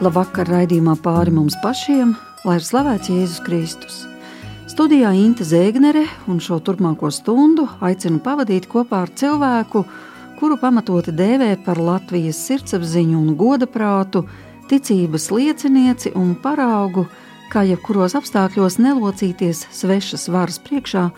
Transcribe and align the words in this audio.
Labvakar 0.00 0.48
raidījumā 0.48 0.94
pāri 1.04 1.32
mums 1.36 1.58
pašiem, 1.60 2.14
lai 2.48 2.54
ir 2.56 2.64
slavēts 2.64 3.10
Jēzus 3.12 3.42
Kristus. 3.44 3.98
Studijā 4.72 5.10
Inte 5.12 5.44
Zēgnere 5.44 6.06
un 6.24 6.38
šo 6.40 6.56
turpmāko 6.64 7.10
stundu 7.12 7.66
aicinu 7.84 8.16
pavadīt 8.24 8.64
kopā 8.72 9.02
ar 9.04 9.12
cilvēku, 9.12 9.84
kuru 10.40 10.56
pamatoti 10.56 11.12
dēvē 11.12 11.50
par 11.66 11.76
Latvijas 11.76 12.40
sirdsapziņu 12.48 13.20
un 13.20 13.36
godaprātu, 13.36 14.24
ticības 14.72 15.28
liecinieci 15.36 16.14
un 16.16 16.32
paraugu, 16.32 17.04
kā 17.52 17.66
jebkuros 17.68 18.16
apstākļos 18.16 18.80
nelocīties 18.80 19.66
svešas 19.82 20.30
varas 20.32 20.56
priekšā 20.64 21.10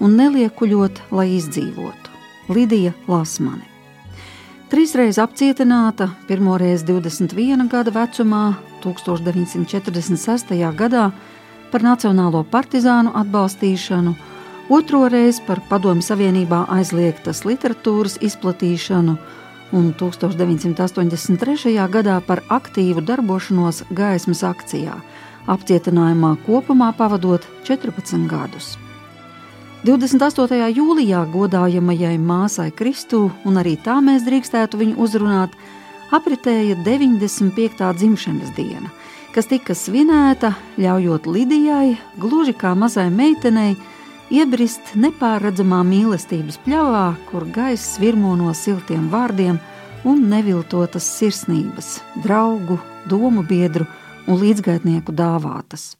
un 0.00 0.16
neliekuļot, 0.16 1.10
lai 1.12 1.34
izdzīvotu. 1.36 2.16
Lidija 2.48 2.96
Lasmane. 3.04 3.69
Trīsreiz 4.70 5.16
apcietināta, 5.18 6.06
pirmoreiz 6.28 6.84
21 6.86 7.64
gada 7.66 7.90
vecumā, 7.90 8.52
1946. 8.84 10.52
gadā 10.78 11.08
par 11.72 11.82
Nacionālo 11.82 12.44
partizānu 12.52 13.10
atbalstīšanu, 13.18 14.12
otro 14.70 15.00
reizi 15.10 15.42
par 15.48 15.58
Padomju 15.66 16.06
Savienībā 16.06 16.60
aizliegtas 16.76 17.42
literatūras 17.48 18.20
izplatīšanu 18.22 19.16
un 19.74 19.88
1983. 19.98 21.74
gadā 21.90 22.20
par 22.22 22.44
aktīvu 22.46 23.02
darbošanos 23.02 23.82
gaismas 23.90 24.44
akcijā, 24.46 24.94
apcietinājumā 25.50 26.36
kopumā 26.46 26.92
pavadot 26.94 27.42
14 27.66 28.30
gadus. 28.30 28.76
28. 29.80 30.58
jūlijā 30.76 31.22
godājamajai 31.32 32.18
māsai 32.20 32.66
Kristū, 32.76 33.30
un 33.48 33.56
arī 33.56 33.78
tā 33.80 33.94
mēs 34.04 34.26
drīkstētu 34.26 34.76
viņu 34.76 34.98
uzrunāt, 35.00 35.54
apritēja 36.12 36.74
95. 36.84 37.86
dzimšanas 37.96 38.50
diena, 38.58 38.90
kas 39.32 39.48
tika 39.48 39.72
svinēta, 39.72 40.52
ļaujot 40.76 41.24
Lidijai, 41.32 41.94
gluži 42.20 42.52
kā 42.60 42.74
mazai 42.76 43.06
meitenei, 43.08 43.72
iebrist 44.28 44.92
nepārredzamā 45.00 45.80
mīlestības 45.88 46.60
pļavā, 46.66 47.06
kur 47.30 47.48
gaiss 47.48 47.96
virmo 48.02 48.34
no 48.36 48.52
siltiem 48.52 49.08
vārdiem 49.08 49.56
un 50.04 50.28
neviltotas 50.28 51.08
sirsnības, 51.16 52.02
draugu, 52.20 52.76
domu 53.08 53.46
biedru 53.48 53.88
un 54.28 54.44
līdzgaitnieku 54.44 55.16
dāvātas. 55.16 55.94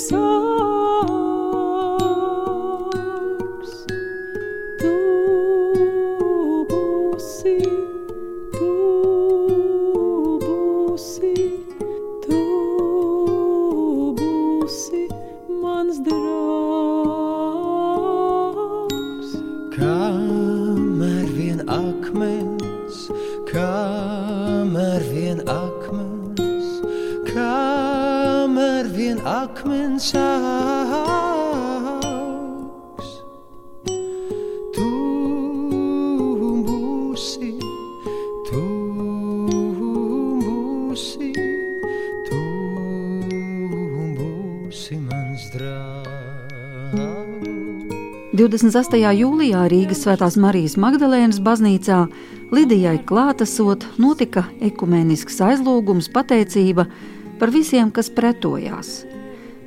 Esi 0.00 0.16
28. 48.50 48.98
jūlijā 49.14 49.60
Rīgas 49.70 50.00
Svētās 50.02 50.34
Marijas 50.40 50.72
Magdalēnas 50.80 51.36
baznīcā 51.46 52.00
Lidijai 52.50 52.96
klātesot 53.06 53.84
notika 54.02 54.42
ekumenisks 54.66 55.38
aizlūgums 55.46 56.08
pateicība 56.10 56.88
par 57.38 57.52
visiem, 57.54 57.92
kas 57.94 58.10
pretojās. 58.10 59.04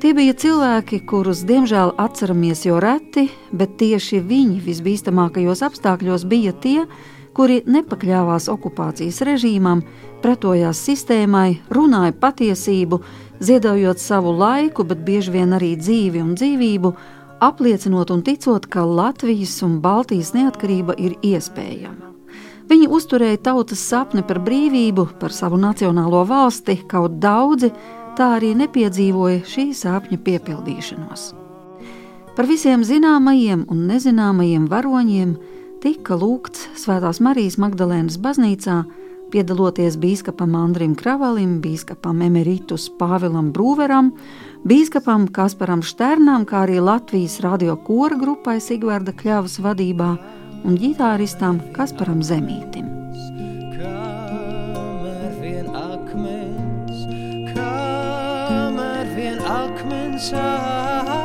Tie 0.03 0.11
bija 0.11 0.35
cilvēki, 0.35 0.99
kurus 1.07 1.45
diemžēl 1.47 1.93
atceramies 1.95 2.65
jo 2.67 2.81
reti, 2.83 3.29
bet 3.55 3.77
tieši 3.79 4.19
viņi 4.19 4.59
visbīstamākajos 4.67 5.63
apstākļos 5.63 6.27
bija 6.27 6.51
tie, 6.51 6.81
kuri 7.33 7.61
nepakļāvās 7.63 8.49
okupācijas 8.51 9.23
režīmam, 9.23 9.85
pretojās 10.25 10.83
sistēmai, 10.83 11.61
runāja 11.71 12.11
patiesību, 12.19 12.99
ziedojot 13.39 14.03
savu 14.03 14.35
laiku, 14.35 14.83
bet 14.83 15.07
bieži 15.07 15.37
vien 15.39 15.55
arī 15.55 15.77
dzīvi 15.79 16.19
un 16.19 16.35
dzīvību, 16.35 16.93
apliecinot 17.43 18.11
un 18.13 18.23
ticot, 18.23 18.65
ka 18.71 18.85
Latvijas 18.87 19.57
un 19.65 19.79
Baltijas 19.83 20.33
neatkarība 20.35 20.95
ir 20.97 21.17
iespējama. 21.23 22.13
Viņi 22.69 22.87
uzturēja 22.95 23.41
tautas 23.49 23.83
sapni 23.83 24.23
par 24.23 24.39
brīvību, 24.43 25.09
par 25.19 25.35
savu 25.35 25.59
nacionālo 25.59 26.23
valsti, 26.25 26.79
kaut 26.89 27.19
daudzi 27.21 27.73
tā 28.17 28.33
arī 28.37 28.53
nepiedzīvoja 28.57 29.43
šī 29.49 29.69
sapņa 29.75 30.19
piepildīšanos. 30.23 31.31
Par 32.33 32.47
visiem 32.49 32.81
zināmajiem 32.87 33.67
un 33.69 33.83
nezināmajiem 33.91 34.65
varoņiem 34.71 35.35
tika 35.83 36.15
lūgts 36.17 36.69
Svētās 36.79 37.19
Marijas 37.21 37.59
Magdalēnas 37.61 38.17
baznīcā 38.23 38.79
piedaloties 39.33 39.99
bīskapam 40.01 40.55
Andrim 40.57 40.95
Kravalim, 40.97 41.59
bīskapam 41.61 42.23
Emeritus 42.25 42.87
Pāvilam 42.99 43.51
Brūveram, 43.53 44.11
bīskapam 44.67 45.27
Kasparam 45.33 45.83
Šternam, 45.83 46.45
kā 46.49 46.63
arī 46.67 46.79
Latvijas 46.83 47.39
radio 47.43 47.75
kora 47.75 48.17
grupai 48.19 48.59
Sigvārda 48.63 49.13
Kļavas 49.15 49.59
vadībā 49.63 50.11
un 50.63 50.77
ģitāristam 50.79 51.59
Kasparam 51.75 52.23
Zemītim. 52.23 52.87
Kamēr 53.75 55.33
vien 55.41 55.67
akmens, 55.75 57.03
kamēr 57.53 59.15
vien 59.17 59.43
akmens 59.43 60.03
mans 60.23 61.22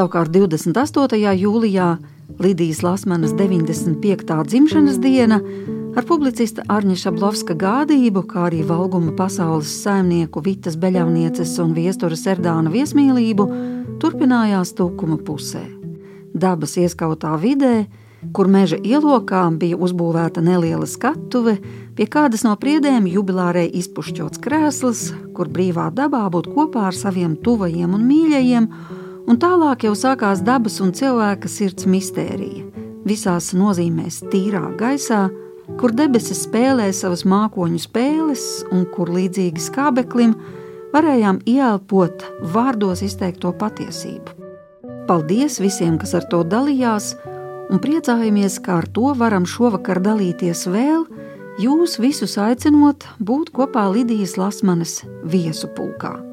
Savukārt 0.00 0.32
28. 0.32 1.18
jūlijā 1.36 1.86
Lidijas 2.40 2.78
Lasmanas 2.80 3.34
95. 3.36 4.36
dzimšanas 4.48 4.96
diena 4.96 5.36
ar 5.92 6.06
publicista 6.08 6.62
Arņa 6.72 6.94
Šablovska 7.02 7.52
gādību, 7.60 8.22
kā 8.30 8.46
arī 8.46 8.62
Valguma 8.64 9.12
pasaules 9.18 9.68
saimnieku 9.82 10.40
Vitas 10.46 10.78
Beļavnieces 10.80 11.52
un 11.60 11.74
viestura 11.76 12.16
Serdāna 12.16 12.72
viesmīlību 12.72 13.44
turpinājās 14.00 14.72
Tukuma 14.78 15.18
pusē. 15.20 15.66
Dabas 16.32 16.78
ieskautā 16.80 17.34
vidē, 17.42 17.82
kur 18.32 18.48
meža 18.48 18.78
ielokā 18.80 19.42
bija 19.60 19.76
uzbūvēta 19.76 20.40
neliela 20.40 20.88
skatuve, 20.88 21.58
pie 21.98 22.06
kādas 22.08 22.46
no 22.48 22.54
priedēm 22.56 23.04
jubilārē 23.04 23.66
izpušķots 23.82 24.40
krēsls, 24.48 25.04
kur 25.36 25.52
brīvā 25.52 25.90
dabā 25.92 26.24
būt 26.32 26.48
kopā 26.56 26.88
ar 26.88 26.96
saviem 26.96 27.36
tuvajiem 27.44 28.00
un 28.00 28.08
mīļajiem, 28.08 28.72
un 29.30 29.38
tālāk 29.38 29.86
jau 29.86 29.94
sākās 29.94 30.42
dabas 30.42 30.80
un 30.82 30.90
cilvēka 30.96 31.48
sirds 31.48 31.86
mistērija. 31.86 32.66
visās 33.06 33.54
nozīmēs 33.56 34.20
tīrā 34.30 34.74
gaisā, 34.76 35.30
kur 35.80 35.94
debesis 35.96 36.42
spēlē 36.44 36.90
savas 36.92 37.22
mākoņu 37.24 37.78
spēles 37.80 38.42
un 38.74 38.84
kur 38.94 39.08
līdzīgi 39.08 39.62
skābeklim 39.62 40.34
varējām 40.92 41.40
ieelpot 41.46 42.26
vārdos 42.52 43.02
izteikto 43.06 43.54
patiesību. 43.56 44.36
Paldies 45.08 45.58
visiem, 45.62 45.96
kas 45.98 46.14
ar 46.14 46.28
to 46.30 46.44
dalījās, 46.44 47.14
un 47.70 47.80
priecājamies, 47.82 48.60
ka 48.60 48.82
ar 48.82 48.86
to 48.86 49.14
varam 49.16 49.46
šovakar 49.46 50.02
dalīties 50.04 50.66
vēl, 50.68 51.06
jūs 51.58 51.98
visus 52.02 52.36
aicinot 52.38 53.06
būt 53.18 53.54
kopā 53.56 53.88
Lidijas 53.94 54.36
Lasmanes 54.36 55.00
viesu 55.24 55.72
pulkā. 55.72 56.29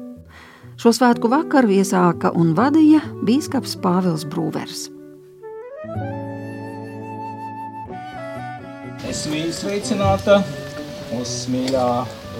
Šo 0.78 0.92
svētku 0.94 1.26
vakaru 1.26 1.72
iesāka 1.74 2.30
un 2.38 2.52
vadīja 2.54 3.00
bīskaps 3.26 3.72
Pāvils 3.82 4.22
Brūvers. 4.30 4.84
Es 9.10 9.24
mīlu 9.26 9.50
sveicināta, 9.56 10.36
mūsu 11.10 11.50
mīļā 11.50 11.88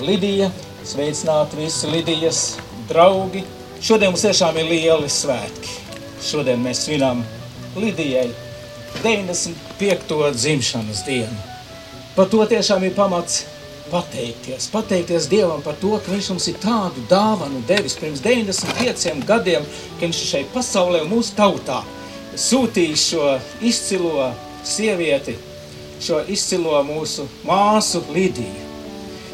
Lidija, 0.07 0.53
sveicināti 0.87 1.59
visi 1.65 1.91
Lidijas 1.91 2.45
draugi. 2.87 3.43
Šodien 3.83 4.15
mums 4.15 4.23
tiešām 4.29 4.63
ir 4.63 4.71
lieli 4.71 5.11
svētki. 5.11 5.75
Šodien 6.23 6.63
mēs 6.63 6.85
svinām 6.87 7.27
Lidijai 7.75 8.29
95. 9.03 10.35
dzimšanas 10.39 11.03
dienu. 11.11 11.43
Par 12.15 12.31
to 12.31 12.47
tiešām 12.47 12.87
ir 12.87 12.95
pamats 12.95 13.49
pateikties. 13.93 14.69
Pateikties 14.73 15.29
Dievam 15.31 15.63
par 15.65 15.77
to, 15.81 15.95
ka 15.99 16.13
Viņš 16.13 16.33
mums 16.33 16.49
ir 16.51 16.59
tādu 16.63 17.05
dāvanu 17.11 17.63
devis 17.69 17.97
pirms 17.99 18.23
95 18.25 19.25
gadiem, 19.29 19.67
ka 19.99 20.07
Viņš 20.07 20.25
šeit 20.33 20.53
pasaulē 20.55 21.05
mūsu 21.09 21.37
tautā 21.39 21.83
sūtīs 22.39 23.09
šo 23.11 23.35
izcilo 23.65 24.31
sievieti, 24.67 25.35
šo 26.03 26.23
izcilo 26.31 26.79
mūsu 26.87 27.27
māsu 27.47 28.03
Lidiju. 28.15 28.67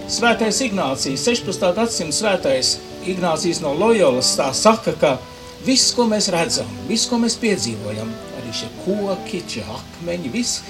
Svētais 0.09 0.61
Ignācijas, 0.65 1.25
16. 1.25 1.71
gadsimta 1.77 2.17
svētais 2.17 2.75
Ignācijas 3.09 3.63
no 3.65 3.73
Loyolas 3.77 4.35
tā 4.37 4.51
saka, 4.57 4.93
ka 5.01 5.15
viss, 5.65 5.95
ko 5.97 6.05
mēs 6.09 6.29
redzam, 6.33 6.69
viss, 6.89 7.09
ko 7.09 7.19
mēs 7.21 7.39
piedzīvojam, 7.41 8.11
arī 8.39 8.53
šie 8.57 8.69
koki, 8.85 9.41
šie 9.49 9.65
akmeņi, 9.79 10.33
viss, 10.33 10.61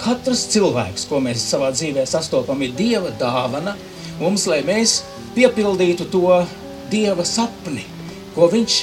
Katrs 0.00 0.46
cilvēks, 0.54 1.04
ko 1.10 1.18
mēs 1.20 1.42
savā 1.50 1.68
dzīvē 1.74 2.06
sastopam, 2.08 2.62
ir 2.64 2.72
Dieva 2.76 3.10
dāvana. 3.20 3.74
Mums, 4.16 4.46
lai 4.48 4.62
mēs 4.64 5.02
piepildītu 5.34 6.06
to 6.12 6.38
Dieva 6.88 7.26
sapni, 7.28 7.84
ko 8.32 8.48
Viņš 8.52 8.76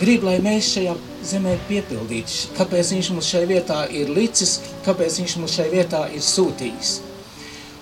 grib, 0.00 0.24
lai 0.26 0.40
mēs 0.42 0.72
šajā 0.74 0.94
zemē 1.30 1.52
piepildītu. 1.68 2.54
Kāpēc 2.58 2.90
Viņš 2.96 3.10
mums 3.14 3.28
šajā 3.30 3.50
vietā 3.52 3.84
ir 3.94 4.10
licis, 4.10 4.56
kāpēc 4.86 5.20
Viņš 5.22 5.36
mums 5.38 5.54
šajā 5.54 5.70
vietā 5.76 6.02
ir 6.10 6.26
sūtījis. 6.26 6.96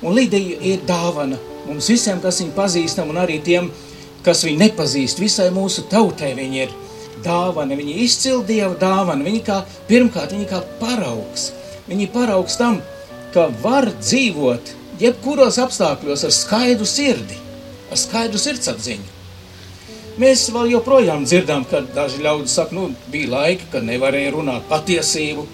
Un 0.02 0.18
Lidija 0.18 0.60
ir 0.74 0.84
dāvana 0.84 1.40
mums 1.64 1.88
visiem, 1.88 2.20
kas 2.20 2.42
viņu 2.42 2.52
pazīstam, 2.58 3.14
un 3.14 3.22
arī 3.22 3.38
tiem, 3.40 3.70
kas 4.26 4.44
viņu 4.44 4.60
nepazīst, 4.66 5.24
visai 5.24 5.48
mūsu 5.54 5.86
tautai 5.88 6.34
viņi 6.36 6.62
ir 6.66 6.76
dāvana, 7.24 7.80
viņi 7.80 7.98
izcil 8.04 8.44
Dieva 8.44 8.74
dāvana, 8.76 9.24
viņi 9.24 9.42
kā, 9.46 9.62
pirmkārt, 9.88 10.36
viņi 10.36 10.52
kā 10.52 10.60
paraugs– 10.82 11.48
Viņi 11.92 12.06
paraugs 12.08 12.54
tam, 12.56 12.78
ka 13.34 13.50
var 13.60 13.90
dzīvot 13.98 14.70
jebkuros 15.02 15.58
apstākļos 15.60 16.22
ar 16.24 16.32
skaidru 16.32 16.86
sirdi, 16.88 17.36
ar 17.92 17.98
skaidru 18.00 18.40
sirdsapziņu. 18.40 19.10
Mēs 20.22 20.46
vēl 20.54 20.70
joprojām 20.72 21.26
dzirdam, 21.28 21.66
ka 21.68 21.82
daži 21.92 22.22
ļaudis 22.24 22.54
saka, 22.56 22.72
nu, 22.76 22.86
bija 23.12 23.28
laiki, 23.34 23.68
kad 23.74 23.84
nevarēja 23.84 24.32
runāt 24.32 24.64
patiesību, 24.70 25.44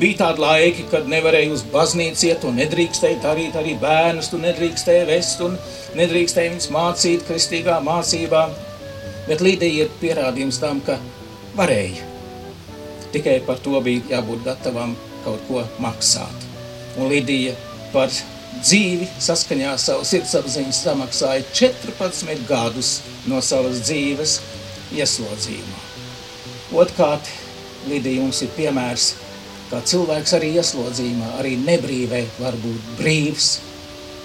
bija 0.00 0.18
tādi 0.22 0.44
laiki, 0.46 0.86
kad 0.88 1.12
nevarēja 1.12 1.52
uz 1.52 1.66
baznīcu 1.74 2.30
iet 2.30 2.48
un 2.48 2.56
nedrīkstēja 2.60 3.20
darīt 3.26 3.60
arī 3.60 3.76
bērnus, 3.84 4.32
tu 4.32 4.40
nedrīkstēja 4.40 5.04
vest 5.12 5.44
un 5.44 5.60
nedrīkstēja 6.00 6.54
viņus 6.54 6.72
mācīt 6.72 7.28
kristīgā 7.28 7.76
mācībā, 7.84 8.46
bet 9.28 9.44
Līdija 9.44 9.84
ir 9.84 9.92
pierādījums 10.00 10.60
tam, 10.64 10.80
ka 10.88 10.96
varēja. 11.60 12.08
Tikai 13.12 13.40
par 13.44 13.60
to 13.60 13.76
bija 13.84 14.16
jābūt 14.16 14.48
gatavam 14.48 14.96
kaut 15.24 15.42
ko 15.48 15.64
maksāt. 15.82 16.46
Un 16.98 17.10
Lidija 17.12 17.54
par 17.92 18.10
dzīvi 18.60 19.06
saskaņā 19.22 19.76
savu 19.80 20.04
sirdsapziņu 20.08 20.74
samaksāja 20.74 21.46
14 21.54 22.44
gadus 22.48 22.96
no 23.30 23.40
savas 23.44 23.80
dzīves 23.86 24.38
ieslodzījumā. 24.96 25.80
Otkārt, 26.82 27.26
Lidija 27.88 28.22
mums 28.22 28.42
ir 28.44 28.52
piemērs, 28.56 29.14
kā 29.70 29.80
cilvēks 29.86 30.34
arī 30.36 30.52
ieslodzījumā, 30.60 31.32
arī 31.40 31.56
nebrīvē 31.62 32.24
var 32.40 32.58
būt 32.60 32.94
brīvs, 32.98 33.50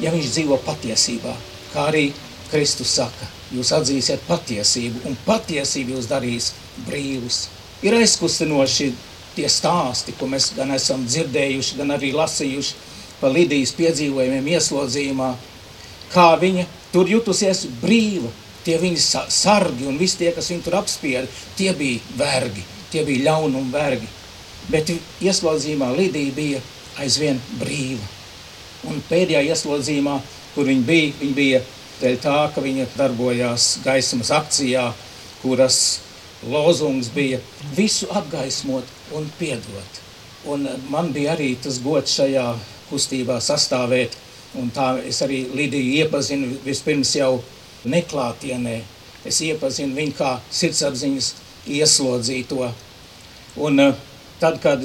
ja 0.03 0.11
viņš 0.13 0.31
dzīvo 0.33 0.59
patiesībā, 0.65 1.33
kā 1.73 1.89
arī 1.91 2.09
Kristus 2.49 2.91
saka, 2.97 3.29
jūs 3.55 3.71
atzīsiet 3.77 4.25
patiesību, 4.27 5.05
un 5.09 5.17
patiesību 5.25 5.95
jūs 5.95 6.09
darīs 6.09 6.51
brīvus. 6.87 7.45
Ir 7.85 7.95
aizkustinoši 7.97 8.91
tie 9.35 9.49
stāsti, 9.51 10.15
ko 10.19 10.29
mēs 10.31 10.51
gan 10.57 10.73
esam 10.75 11.05
dzirdējuši, 11.07 11.77
gan 11.79 11.93
arī 11.95 12.11
lasījuši 12.15 12.75
par 13.19 13.33
Lidijas 13.35 13.73
piedzīvojumiem 13.77 14.47
ieslodzījumā, 14.55 15.29
kā 16.13 16.27
viņa 16.41 16.65
tur 16.93 17.09
jutusies 17.09 17.65
brīva, 17.81 18.31
tie 18.65 18.77
viņas 18.81 19.07
sargi 19.33 19.87
un 19.89 19.99
visi 20.01 20.23
tie, 20.23 20.31
kas 20.35 20.49
viņu 20.51 20.65
tur 20.65 20.79
apspieda, 20.81 21.27
tie 21.57 21.71
bija 21.77 22.01
vergi, 22.17 22.63
tie 22.91 23.05
bija 23.07 23.29
ļaunumi 23.29 23.73
vergi. 23.73 24.09
Bet 24.71 24.89
ieslodzījumā 25.21 25.91
Lidija 25.93 26.33
bija 26.33 26.61
aizvien 27.01 27.39
brīva. 27.59 28.05
Un 28.89 29.01
pēdējā 29.09 29.43
ieslodzījumā, 29.51 30.15
kur 30.55 30.67
viņa 30.69 30.85
bija, 30.87 31.11
viņa 31.19 31.37
bija 31.37 31.61
dēļ 32.01 32.17
tā, 32.23 32.39
ka 32.53 32.63
viņa 32.63 32.87
darbojās 32.95 33.67
gaismas 33.85 34.31
akcijā, 34.33 34.87
kuras 35.43 35.79
lozungs 36.49 37.09
bija 37.13 37.39
visu 37.75 38.07
apgaismot 38.11 38.83
un 39.13 39.29
piedot. 39.39 40.01
Un 40.45 40.67
man 40.89 41.11
bija 41.13 41.33
arī 41.33 41.55
tas 41.61 41.79
gods 41.81 42.19
šajā 42.19 42.45
kustībā 42.89 43.39
sastāvēt, 43.41 44.13
un 44.61 44.69
tā 44.73 44.91
es 45.07 45.21
arī 45.25 45.45
Lidiju 45.57 46.03
iepazinu 46.03 46.59
vispirms 46.65 47.15
jau 47.17 47.39
neklātienē. 47.85 48.81
Es 49.25 49.41
iepazinu 49.41 49.97
viņu 49.97 50.13
kā 50.19 50.35
sirdsapziņas 50.53 51.33
ieslodzīto. 51.65 52.69
Un 53.65 53.79
eh, 53.79 53.95
tad, 54.39 54.59
kad 54.61 54.83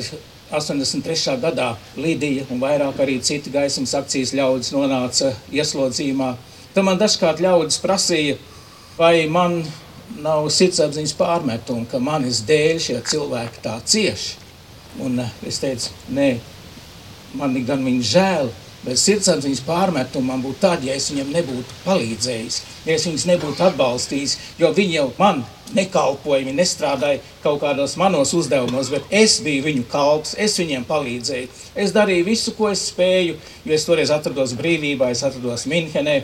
83. 0.50 1.36
gadā 1.42 1.74
Lidija 1.96 2.46
un 2.50 2.62
vairāk 2.62 3.02
arī 3.04 3.18
citi 3.22 3.52
gaismas 3.52 3.92
akcijas 3.94 4.32
ļaudis 4.34 4.72
nonāca 4.74 5.34
ieslodzījumā, 5.52 6.32
tad 6.74 6.86
man 6.86 6.98
dažkārt 6.98 7.42
ļaudis 7.44 7.78
prasīja, 7.82 8.38
vai 8.98 9.28
man 9.30 9.60
nav 10.18 10.48
sirdsapziņas 10.52 11.14
pārmetumu, 11.18 11.86
ka 11.90 12.00
manis 12.02 12.42
dēļ 12.48 12.80
šie 12.82 12.98
cilvēki 13.12 13.62
tā 13.64 13.76
cieši. 13.84 14.38
Un 15.04 15.20
eh, 15.22 15.36
es 15.46 15.60
teicu, 15.62 15.92
nē, 16.16 16.32
man 17.38 17.54
ir 17.56 17.68
gan 17.68 17.84
viņa 17.86 18.08
žēl, 18.10 18.50
bet 18.82 18.98
sirdsapziņas 18.98 19.62
pārmetumu 19.66 20.32
man 20.32 20.42
būtu 20.42 20.62
tad, 20.64 20.84
ja 20.84 20.96
es 20.98 21.10
viņam 21.12 21.30
nebūtu 21.36 21.78
palīdzējis, 21.84 22.60
ja 22.88 22.96
es 22.96 23.06
viņus 23.06 23.26
nebūtu 23.30 23.66
atbalstījis, 23.68 24.36
jo 24.58 24.72
viņi 24.76 24.96
jau 24.96 25.08
man 25.18 25.44
nekalpoja, 25.76 26.42
viņi 26.42 26.56
nestrādāja 26.58 27.20
kaut 27.44 27.60
kādos 27.62 27.94
manos 28.00 28.32
uzdevumos, 28.34 28.90
bet 28.90 29.06
es 29.14 29.38
biju 29.44 29.68
viņu 29.68 29.86
kalps, 29.92 30.34
es 30.34 30.56
viņiem 30.58 30.86
palīdzēju. 30.88 31.50
Es 31.78 31.94
darīju 31.94 32.26
visu, 32.26 32.54
ko 32.58 32.70
es 32.72 32.88
spēju, 32.90 33.36
jo 33.64 33.76
es 33.76 33.86
toreiz 33.86 34.10
atrados 34.14 34.56
brīvībā, 34.58 35.12
es 35.14 35.22
atrados 35.26 35.68
Minhenē, 35.70 36.20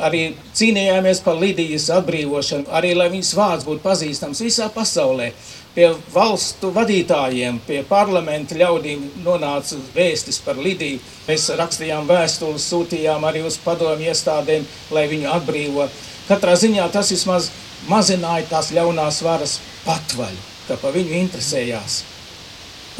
arī 0.00 0.32
cīnījāmies 0.56 1.20
par 1.24 1.36
Lidijas 1.40 1.88
atbrīvošanu, 1.92 2.70
arī 2.72 2.92
lai 2.96 3.08
viņas 3.12 3.32
vārds 3.36 3.66
būtu 3.68 3.82
pazīstams 3.84 4.40
visā 4.44 4.68
pasaulē. 4.72 5.32
Pie 5.72 5.86
valstu 6.12 6.68
vadītājiem, 6.72 7.58
pie 7.64 7.80
parlamenta 7.88 8.58
ļaudīm 8.60 9.06
nonāca 9.24 9.78
vēstis 9.94 10.40
par 10.44 10.60
Lidiju. 10.60 11.00
Mēs 11.28 11.48
rakstījām 11.56 12.08
vēstules, 12.08 12.66
sūtījām 12.68 13.24
arī 13.24 13.44
uz 13.48 13.56
padomu 13.64 14.04
iestādēm, 14.04 14.66
lai 14.92 15.06
viņu 15.08 15.30
atbrīvo. 15.32 15.88
Katrā 16.28 16.58
ziņā 16.60 16.90
tas 16.92 17.12
vismaz 17.14 17.48
mazināja 17.88 18.50
tās 18.52 18.70
ļaunās 18.76 19.22
varas 19.24 19.58
patvaļu, 19.86 20.44
ka 20.68 20.76
pa 20.76 20.92
viņu 20.92 21.16
interesējās. 21.22 22.02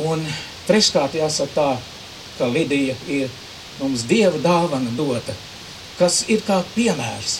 Un 0.08 0.24
treškārt 0.66 1.20
jāsaka 1.20 1.52
tā, 1.54 1.70
ka 2.38 2.48
Lidija 2.48 2.96
ir 3.12 3.28
mums 3.82 4.08
Dieva 4.08 4.40
dāvana 4.40 4.96
dota 4.96 5.36
kas 6.02 6.24
ir 6.26 6.42
kā 6.42 6.58
piemērs, 6.74 7.36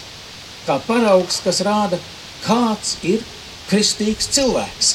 kā 0.68 0.78
paraugs, 0.86 1.40
kas 1.42 1.58
rāda, 1.66 1.98
kāds 2.44 2.94
ir 3.02 3.24
kristīgs 3.66 4.28
cilvēks. 4.36 4.92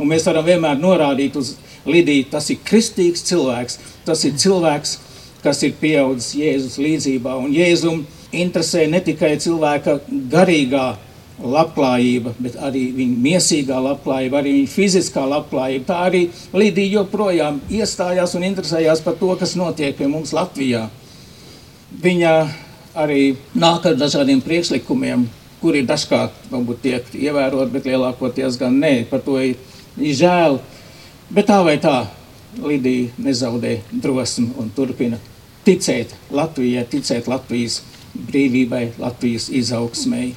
Un 0.00 0.08
mēs 0.08 0.24
varam 0.24 0.46
vienmēr 0.46 0.80
norādīt 0.80 1.36
uz 1.36 1.58
Lidiju, 1.84 2.26
tas 2.32 2.48
ir 2.52 2.58
kristīgs 2.64 3.22
cilvēks, 3.24 3.78
tas 4.04 4.24
ir 4.28 4.34
cilvēks, 4.40 4.98
kas 5.40 5.62
ir 5.64 5.76
pieaudzis 5.80 6.34
Jēzus 6.36 6.76
līdzībā. 6.80 7.36
Un 7.40 7.52
Jēzum 7.56 8.02
interesē 8.36 8.86
ne 8.88 9.00
tikai 9.04 9.34
cilvēka 9.40 9.98
garīgā 10.32 10.86
labklājība, 11.40 12.34
bet 12.40 12.56
arī 12.60 12.86
viņa 12.96 13.20
miesīgā 13.24 13.80
labklājība, 13.80 14.40
arī 14.42 14.54
viņa 14.58 14.72
fiziskā 14.74 15.24
labklājība. 15.28 15.86
Tā 15.88 16.00
arī 16.10 16.22
Lidija 16.52 17.00
joprojām 17.00 17.62
iestājās 17.72 18.36
un 18.36 18.44
interesējās 18.50 19.04
par 19.04 19.16
to, 19.20 19.32
kas 19.40 19.56
notiek 19.56 19.96
pie 19.96 20.08
mums 20.12 20.34
Latvijā. 20.36 20.86
Viņa 22.04 22.34
arī 22.94 23.36
nāk 23.54 23.86
ar 23.86 23.98
dažādiem 23.98 24.40
priekšlikumiem, 24.44 25.26
kuri 25.60 25.82
dažkārt 25.86 26.48
varbūt 26.50 26.80
tiek 26.82 27.10
ievērot, 27.14 27.70
bet 27.72 27.86
lielākoties 27.88 28.58
gan 28.60 28.78
nē. 28.80 28.94
Par 29.10 29.22
to 29.24 29.36
ir, 29.42 29.58
ir 29.98 30.16
žēl. 30.16 30.58
Bet 31.30 31.50
tā 31.50 31.60
vai 31.66 31.76
tā, 31.82 32.08
Lidija 32.58 33.12
nezaudē 33.22 33.76
drosmi 33.92 34.48
un 34.58 34.72
turpina 34.74 35.20
ticēt 35.62 36.16
Latvijai, 36.34 36.82
ticēt 36.90 37.28
Latvijas 37.30 37.80
brīvībai, 38.14 38.96
Latvijas 38.98 39.46
izaugsmēji. 39.54 40.34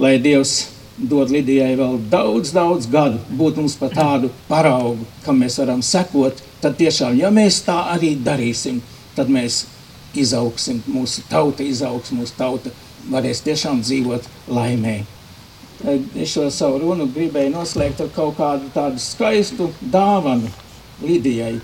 Lai 0.00 0.16
Dievs 0.18 0.56
dod 0.98 1.30
Lidijai 1.30 1.76
vēl 1.78 2.00
daudz, 2.10 2.50
daudz 2.56 2.88
gadu, 2.90 3.20
būt 3.36 3.60
mums 3.60 3.76
par 3.78 3.92
tādu 3.94 4.32
paraugu, 4.48 5.06
kam 5.24 5.38
mēs 5.40 5.60
varam 5.60 5.84
sekot, 5.84 6.40
tad 6.60 6.76
tiešām, 6.80 7.14
ja 7.20 7.30
mēs 7.32 7.62
tā 7.68 7.78
arī 7.94 8.16
darīsim, 8.24 8.80
tad 9.14 9.30
mēs 9.32 9.62
izaugsim, 10.18 10.82
mūsu 10.90 11.24
tauta 11.30 11.64
izaugs, 11.66 12.12
mūsu 12.14 12.36
tauta 12.38 12.72
varēs 13.10 13.42
tiešām 13.46 13.82
dzīvot 13.84 14.26
laimē. 14.50 15.00
Es 15.90 16.34
šo 16.34 16.48
savu 16.52 16.82
runu 16.82 17.06
gribēju 17.08 17.54
noslēgt 17.54 18.02
ar 18.04 18.10
kaut 18.14 18.36
kādu 18.36 18.68
tādu 18.74 19.00
skaistu 19.00 19.70
dāvanu 19.80 20.50
Lidijai. 21.00 21.60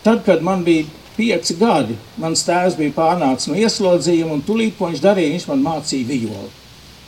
Tad, 0.00 0.22
kad 0.24 0.40
man 0.42 0.64
bija 0.64 0.86
pieci 1.16 1.56
gadi. 1.60 1.98
Mans 2.20 2.44
tēvs 2.46 2.78
bija 2.78 2.94
pārnācis 2.96 3.50
no 3.50 3.58
ieslodzījuma, 3.60 4.38
un 4.38 4.44
tūlīt, 4.46 4.78
ko 4.78 4.88
viņš 4.88 5.02
darīja, 5.04 5.34
viņš 5.34 5.46
man 5.50 5.66
mācīja 5.66 6.08
violi. 6.08 6.48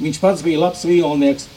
Viņš 0.03 0.21
pats 0.21 0.45
bija 0.45 0.61
labs 0.61 0.85
violnieks, 0.85 1.49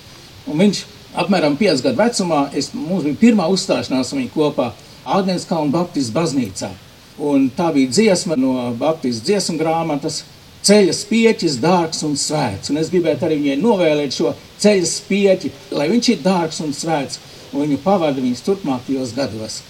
un 0.48 0.64
viņš 0.64 0.82
apmēram 1.20 1.58
5 1.60 1.84
gadu 1.84 2.00
vecumā, 2.00 2.42
es, 2.56 2.72
mums 2.76 3.04
bija 3.08 3.22
pirmā 3.26 3.50
uzstāšanās 3.52 4.14
viņu 4.16 4.32
kopā 4.36 4.72
Ādenskalna 5.06 5.74
Baptistu 5.74 6.16
baznīcā. 6.16 6.72
Un 7.20 7.50
tā 7.56 7.70
bija 7.76 7.92
dziesma 7.92 8.36
no 8.40 8.72
Baptistu 8.80 9.30
dziesmu 9.30 9.56
grāmatas, 9.62 10.24
ceļa 10.66 10.96
spieķis, 10.96 11.60
dārgs 11.64 12.04
un 12.08 12.18
svēts. 12.20 12.74
Un 12.74 12.82
es 12.82 12.90
gribētu 12.92 13.28
arī 13.28 13.40
viņai 13.44 13.62
novēlēt 13.62 14.18
šo 14.18 14.34
ceļa 14.64 14.90
spieķi, 14.90 15.54
lai 15.78 15.88
viņš 15.94 16.12
ir 16.12 16.26
dārgs 16.26 16.60
un 16.66 16.76
svēts, 16.76 17.22
un 17.54 17.64
viņu 17.64 17.80
pavada 17.86 18.20
viņas 18.20 18.44
turpmākajos 18.50 19.16
gados. 19.16 19.62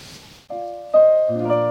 Thank 1.28 1.50
you. 1.50 1.65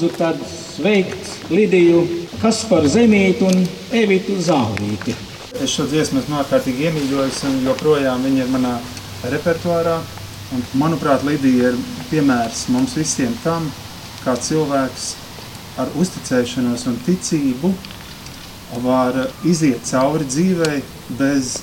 Lūdzu 0.00 0.16
tad 0.16 0.38
sveikt 0.48 1.50
Lidiju 1.52 2.04
Kasparu 2.40 2.88
Zemītu 2.88 3.44
un 3.50 3.66
Evitu 3.92 4.38
Zālīti. 4.40 5.12
Es 5.60 5.74
šo 5.74 5.84
dziesmu 5.90 6.22
esmu 6.22 6.38
ārkārtīgi 6.40 6.86
iemīļojis 6.88 7.42
un 7.50 7.58
joprojām 7.66 8.24
viņa 8.24 8.46
ir 8.46 8.48
manā 8.48 8.78
repertuārā. 9.28 9.98
Un, 10.56 10.64
manuprāt, 10.80 11.24
Lidija 11.26 11.74
ir 11.74 11.78
piemērs 12.08 12.64
mums 12.72 12.96
visiem 12.96 13.34
tam, 13.44 13.68
kā 14.24 14.38
cilvēks 14.40 15.12
ar 15.78 15.92
uzticēšanos 16.00 16.86
un 16.88 16.96
ticību 17.04 17.74
var 18.80 19.26
iziet 19.44 19.84
cauri 19.84 20.24
dzīvei 20.24 20.80
bez 21.18 21.58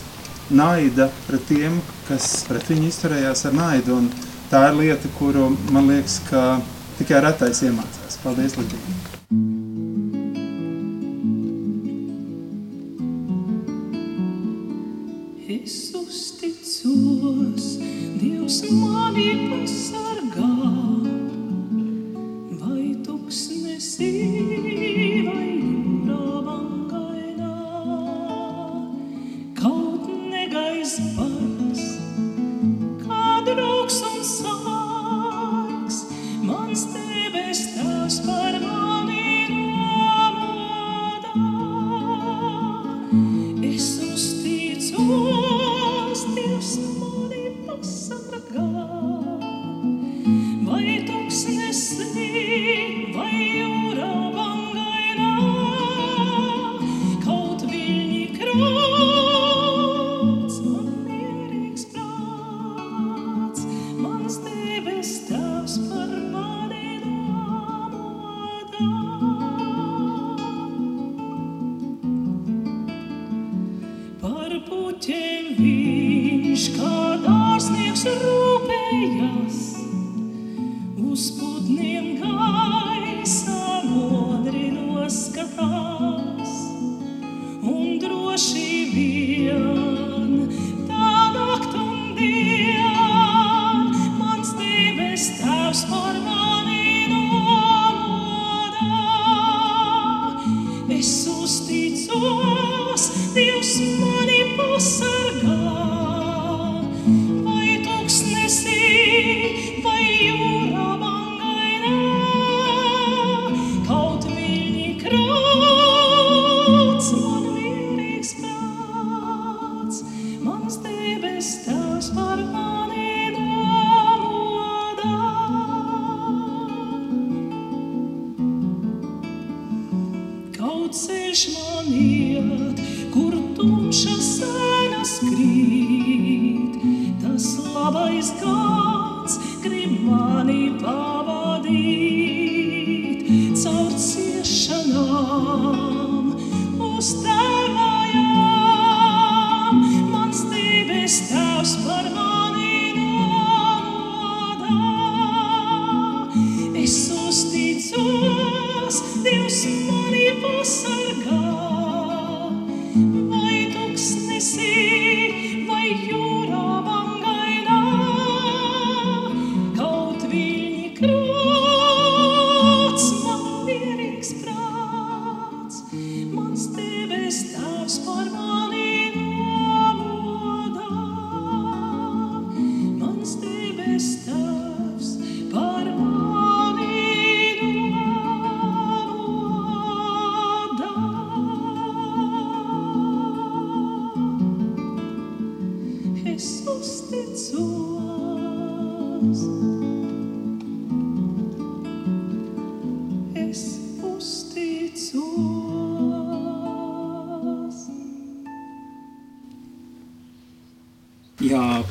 naida 0.54 1.10
pret 1.26 1.50
tiem, 1.50 1.82
kas 2.08 2.44
pret 2.48 2.70
viņu 2.70 2.92
izturējās 2.92 3.48
ar 3.50 3.58
naidu. 3.58 3.98
Un 3.98 4.12
tā 4.52 4.68
ir 4.70 4.84
lieta, 4.84 5.16
kuru 5.18 5.56
man 5.74 5.90
liekas, 5.90 6.22
ka 6.30 6.60
tikai 7.00 7.26
retais 7.26 7.66
iemācās. 7.66 7.97
Paldies, 8.28 8.58
Lidija! 8.58 9.17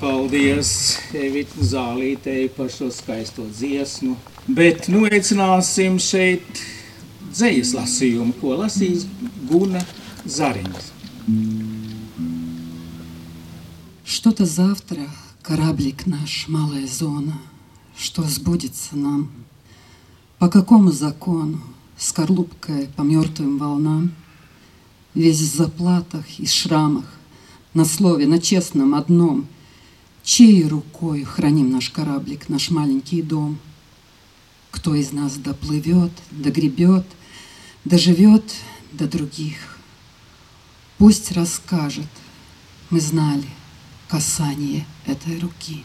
Paldies 0.01 0.99
Evita 1.17 1.63
Zālītei 1.65 2.49
par 2.57 2.69
šo 2.73 2.91
skaisto 2.93 3.47
dziesmu. 3.49 4.17
Bet 4.47 4.89
nu 4.93 5.05
veicināsim 5.07 5.99
šeit 6.03 6.61
dzējas 7.33 7.73
lasījumu, 7.77 8.37
ko 8.41 8.57
lasīs 8.61 9.07
Guna 9.49 9.83
Zariņas. 10.27 10.93
Что-то 14.05 14.47
завтра 14.47 15.03
кораблик 15.43 16.07
наш, 16.07 16.47
малая 16.49 16.87
зона, 16.87 17.39
что 17.99 18.23
сбудется 18.23 18.97
нам? 18.97 19.31
По 20.39 20.49
какому 20.49 20.93
закону, 20.93 21.61
скорлупкой 21.99 22.89
по 22.95 23.03
мертвым 23.03 23.59
волнам? 23.59 24.13
Весь 25.15 25.41
в 25.41 25.57
заплатах 25.57 26.39
и 26.39 26.47
шрамах, 26.47 27.05
на 27.75 27.85
слове, 27.85 28.27
на 28.27 28.39
честном 28.39 28.95
одном. 28.95 29.47
Чьей 30.27 30.67
рукой 30.67 31.23
храним 31.23 31.71
наш 31.71 31.89
кораблик, 31.89 32.49
наш 32.49 32.71
маленький 32.71 33.23
дом? 33.23 33.61
Кто 34.73 34.97
из 34.97 35.13
нас 35.13 35.37
доплывет, 35.37 36.11
догребет, 36.33 37.07
доживет 37.85 38.43
до 38.91 39.07
других? 39.07 39.79
Пусть 40.99 41.31
расскажет, 41.31 42.09
мы 42.91 42.99
знали 42.99 43.47
касание 44.09 44.85
этой 45.07 45.39
руки. 45.39 45.85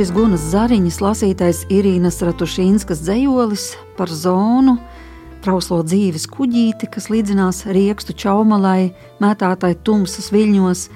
Šis 0.00 0.14
Gunas 0.16 0.40
Zariņas 0.48 0.96
lasītais 1.04 1.58
Irīnas 1.68 2.22
Ratušīnskas 2.24 3.02
dzējolis 3.04 3.64
par 3.98 4.08
zonu, 4.08 4.78
trauslo 5.44 5.82
dzīves 5.84 6.24
kuģīti, 6.32 6.88
kas 6.88 7.10
līdzinās 7.12 7.66
riekstu 7.68 8.16
čaumalai, 8.22 8.94
mētātai 9.20 9.74
tumsas 9.84 10.30
viļņos. 10.32 10.86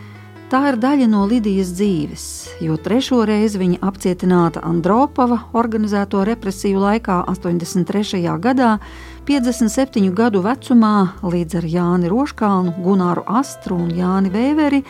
Tā 0.49 0.63
ir 0.71 0.81
daļa 0.81 1.11
no 1.13 1.27
Lidijas 1.29 1.75
dzīves, 1.77 2.25
jo 2.65 2.79
trešo 2.81 3.21
reizi 3.29 3.61
viņa 3.61 3.83
apcietināta 3.85 4.65
Andropava 4.65 5.43
organizēto 5.53 6.25
represiju 6.25 6.81
laikā 6.87 7.21
83. 7.29 8.25
gadā, 8.41 8.79
57 9.29 10.17
gadu 10.17 10.41
vecumā, 10.49 10.97
līdz 11.21 11.61
ar 11.61 11.73
Jāni 11.77 12.09
Roškalnu, 12.09 12.79
Gunāru 12.81 13.29
Astru 13.29 13.85
un 13.85 13.93
Jāni 14.01 14.33
Vēveri 14.33 14.81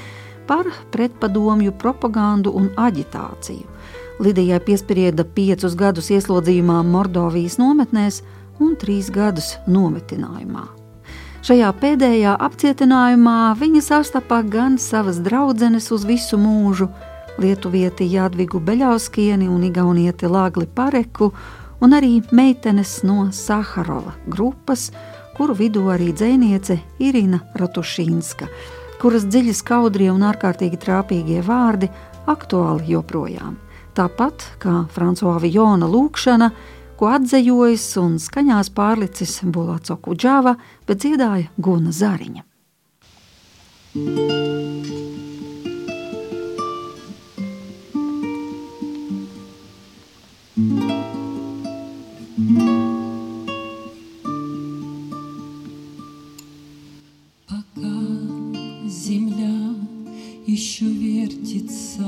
par 0.46 0.70
pretpadomju 0.94 1.74
propagandu 1.82 2.54
un 2.54 2.70
aģitāciju. 2.78 3.73
Lidijai 4.22 4.60
piesprieda 4.62 5.24
piecus 5.26 5.74
gadus 5.74 6.12
ieslodzījumā 6.14 6.78
Mordovijas 6.86 7.56
nometnēs 7.58 8.20
un 8.62 8.76
trīs 8.78 9.08
gadus 9.10 9.56
nometinājumā. 9.66 10.68
Šajā 11.44 11.72
pēdējā 11.80 12.36
apcietinājumā 12.46 13.38
viņa 13.58 13.82
sastapā 13.84 14.38
gan 14.48 14.78
savas 14.78 15.18
draudzenes 15.20 15.90
uz 15.92 16.06
visu 16.06 16.38
mūžu, 16.40 16.86
lietuvieti 17.42 18.06
Jadvigu 18.12 18.62
Beļauskieni 18.62 19.50
un 19.50 19.66
igaunieti 19.66 20.30
Lāgli 20.30 20.70
Pareku, 20.70 21.32
un 21.82 21.98
arī 21.98 22.20
meitenes 22.30 23.00
no 23.02 23.26
Saharova 23.34 24.14
grupas, 24.30 24.92
kuru 25.34 25.58
vidū 25.58 25.88
arī 25.90 26.12
dzēniece 26.14 26.78
Irina 27.02 27.42
Rotušīnska, 27.58 28.48
kuras 29.02 29.26
dziļi 29.26 29.58
skaudrie 29.58 30.08
un 30.14 30.22
ārkārtīgi 30.30 30.80
trāpīgie 30.86 31.42
vārdi 31.42 31.90
aktuāli 32.30 32.94
joprojām 32.94 33.63
Tāpat 33.97 34.45
kā 34.61 34.83
Frančiska 34.93 35.39
Vijona 35.43 35.87
lūkšana, 35.89 36.51
ko 36.99 37.07
atzējojis 37.15 37.87
un 38.01 38.17
skaņās 38.19 38.73
pārlicis 38.75 39.39
Bulāco 39.47 39.95
Kudžāva, 40.03 40.57
bet 40.87 41.03
dziedāja 41.05 41.47
Guna 41.57 41.95
Zariņa. 41.95 42.43
Пока 57.47 57.95
земля 58.87 59.75
еще 60.45 60.85
вертится, 60.85 62.05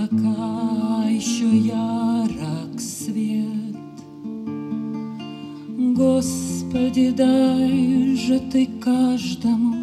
Пока 0.00 1.04
еще 1.08 1.56
ярок 1.56 2.80
свет. 2.80 3.76
Господи, 5.94 7.10
дай 7.10 8.16
же 8.16 8.40
ты 8.50 8.66
каждому, 8.80 9.74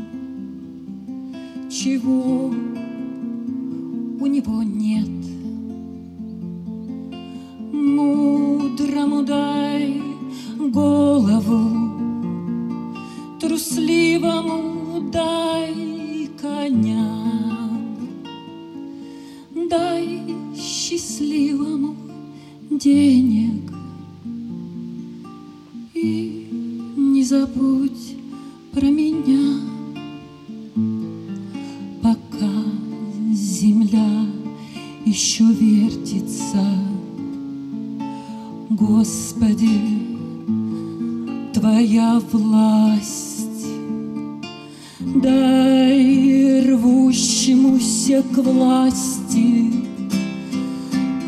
чего 1.69 2.51
у 4.19 4.25
него 4.25 4.63
нет. 4.63 5.07
Мудрому 7.71 9.23
дай 9.23 10.01
голову, 10.57 11.61
трусливому 13.39 15.11
дай 15.11 16.27
коня, 16.41 17.66
дай 19.69 20.19
счастливому 20.55 21.95
денег. 22.69 23.73
И 25.93 26.47
не 26.95 27.23
забудь 27.23 28.15
про 28.71 28.85
меня, 28.85 29.59
пока 32.01 32.53
земля 33.33 34.25
еще 35.05 35.43
вертится. 35.45 36.65
Господи, 38.69 40.05
Твоя 41.53 42.21
власть, 42.31 43.67
дай 44.99 46.61
рвущемуся 46.61 48.23
к 48.31 48.37
власти 48.37 49.16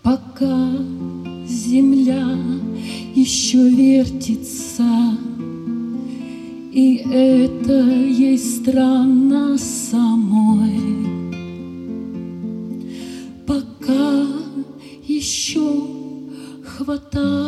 пока 0.04 0.72
земля 1.46 2.38
еще 3.16 3.70
вертится, 3.70 5.18
и 6.72 7.04
это 7.12 7.90
ей 7.90 8.38
странно 8.38 9.58
самой, 9.58 10.80
пока 13.46 14.26
еще 15.08 15.88
хватает 16.64 17.41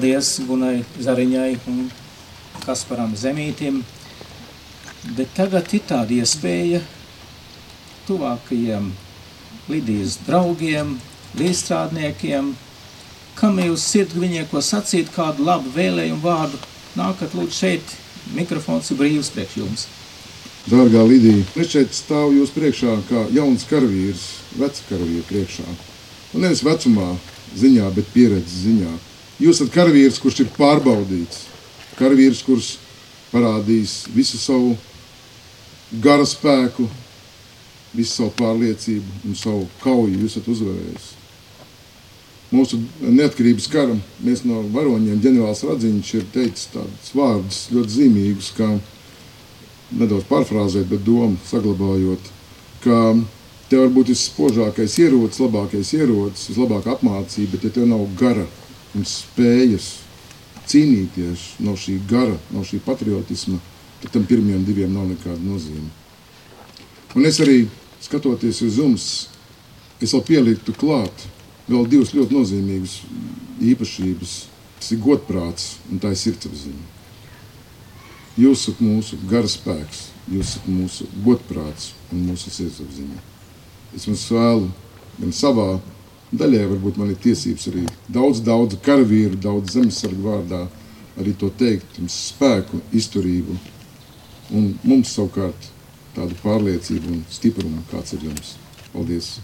paldies 0.00 0.38
Gunai 0.48 0.80
Zariņai 0.96 1.58
un 1.68 1.90
Kasparam 2.64 3.12
Zemītim. 3.12 3.82
Bet 5.12 5.34
tagad 5.36 5.68
ir 5.76 5.82
tāda 5.84 6.14
iespēja 6.16 6.80
tuvākajiem 8.06 8.86
Lidijas 9.68 10.16
draugiem, 10.24 10.94
līdzstrādniekiem, 11.36 12.54
kam 13.36 13.60
jūs 13.60 13.84
sirds 13.92 14.16
viņiem 14.16 14.48
ko 14.48 14.62
sacīt, 14.64 15.12
kādu 15.12 15.44
labu 15.44 15.68
vēlējumu 15.76 16.24
vārdu. 16.24 16.56
Nākat 16.96 17.36
lūdzu 17.36 17.58
šeit, 17.58 17.92
mikrofons 18.32 18.88
ir 18.90 19.00
brīvs 19.02 19.30
priekš 19.36 19.58
jums. 19.60 19.86
Dārgā 20.64 21.04
Lidija, 21.04 21.44
es 21.60 21.74
šeit 21.74 21.92
stāvu 21.92 22.38
jūs 22.38 22.56
priekšā 22.56 22.96
kā 23.10 23.26
jauns 23.36 23.68
karavīrs, 23.68 24.24
vecs 24.56 24.80
karavīrs 24.88 25.28
priekšā. 25.28 25.68
Un 26.32 26.48
nevis 26.48 26.64
vecumā 26.64 27.12
ziņā, 27.60 27.92
bet 28.00 28.12
pieredzes 28.16 28.64
ziņā. 28.64 28.96
Jūs 29.40 29.56
esat 29.56 29.72
karavīrs, 29.72 30.18
kurš 30.20 30.42
ir 30.44 30.50
pārbaudīts. 30.52 31.46
Karavīrs, 31.96 32.42
kurš 32.44 32.74
parādījis 33.30 33.94
visu 34.12 34.36
savu 34.36 34.74
gara 36.04 36.26
spēku, 36.28 36.84
visu 37.94 38.18
savu 38.18 38.34
pārliecību 38.36 39.24
un 39.30 39.38
savu 39.38 39.64
kauju 39.80 40.20
jūs 40.20 40.36
esat 40.36 40.52
uzvarējis. 40.52 41.08
Mūsu 42.50 42.82
neatkarības 43.00 43.70
karam 43.70 44.00
viens 44.20 44.44
no 44.44 44.60
varoņiem, 44.74 45.20
ģenerālis 45.24 45.64
Radziņš, 45.70 46.14
ir 46.18 46.28
teicis 46.34 46.68
tādus 46.74 47.12
vārdus 47.16 47.64
ļoti 47.72 47.96
zīmīgus, 47.96 48.52
kā 48.58 48.68
nedaudz 49.94 50.26
pārfrāzēt, 50.28 50.88
bet 50.90 51.04
domu 51.06 51.38
saglabājot, 51.46 52.32
ka 52.84 53.02
tev 53.70 53.86
var 53.86 53.92
būt 53.94 54.12
visspožākais 54.12 54.98
ierocis, 55.00 55.40
labākais 55.46 55.94
ierocis, 55.96 56.50
vislabākā 56.50 56.98
apmācība, 56.98 57.54
bet 57.54 57.70
ja 57.70 57.78
tev 57.78 57.88
nav 57.88 58.04
gara 58.18 58.44
un 58.96 59.06
spējas 59.06 59.90
cīnīties 60.70 61.46
no 61.64 61.74
šī 61.78 61.98
gara, 62.10 62.36
no 62.54 62.62
šī 62.66 62.80
patriotisma, 62.84 63.58
tad 64.02 64.14
tam 64.14 64.26
pirmajam 64.28 64.64
diviem 64.66 64.94
nav 64.94 65.08
nekāda 65.10 65.40
nozīme. 65.42 65.88
Un 67.18 67.26
es 67.26 67.40
arī, 67.42 67.64
skatoties 68.00 68.62
uz 68.66 68.78
jums, 68.78 69.06
es 70.00 70.14
vēl 70.14 70.24
pieliktu 70.26 70.74
klāt 70.78 71.26
vēl 71.70 71.86
divas 71.90 72.14
ļoti 72.14 72.36
nozīmīgas 72.36 72.96
īpašības. 73.72 74.38
Tas 74.80 74.94
ir 74.94 75.02
godprāts 75.04 75.74
un 75.92 76.00
tā 76.00 76.14
ir 76.14 76.18
sirdsapziņa. 76.18 76.86
Jūs 78.40 78.62
esat 78.62 78.78
mūsu 78.80 79.18
garspēks, 79.28 80.06
jūs 80.30 80.54
esat 80.54 80.68
mūsu 80.70 81.08
godprāts 81.26 81.90
un 82.14 82.22
mūsu 82.30 82.52
sirdsapziņa. 82.54 83.18
Es 83.96 84.06
jums 84.08 84.22
vēlu 84.32 84.70
gan 85.18 85.34
savā 85.36 85.68
daļā, 86.30 86.62
varbūt 86.70 87.00
man 87.00 87.10
ir 87.12 87.20
tiesības 87.20 87.68
arī 87.68 87.84
daudz, 88.14 88.42
daudz 88.44 88.78
karavīru, 88.84 89.38
daudz 89.40 89.76
zemesargu 89.76 90.24
vārdā 90.26 90.64
arī 91.20 91.34
to 91.36 91.50
teikt, 91.60 91.98
jums 91.98 92.16
spēku, 92.30 92.80
izturību 92.96 93.58
un 94.56 94.72
mums 94.82 95.12
savukārt 95.14 95.70
tādu 96.16 96.36
pārliecību 96.42 97.14
un 97.14 97.22
stiprumu, 97.30 97.84
kāds 97.90 98.16
ir 98.16 98.26
jums. 98.30 98.56
Paldies! 98.94 99.38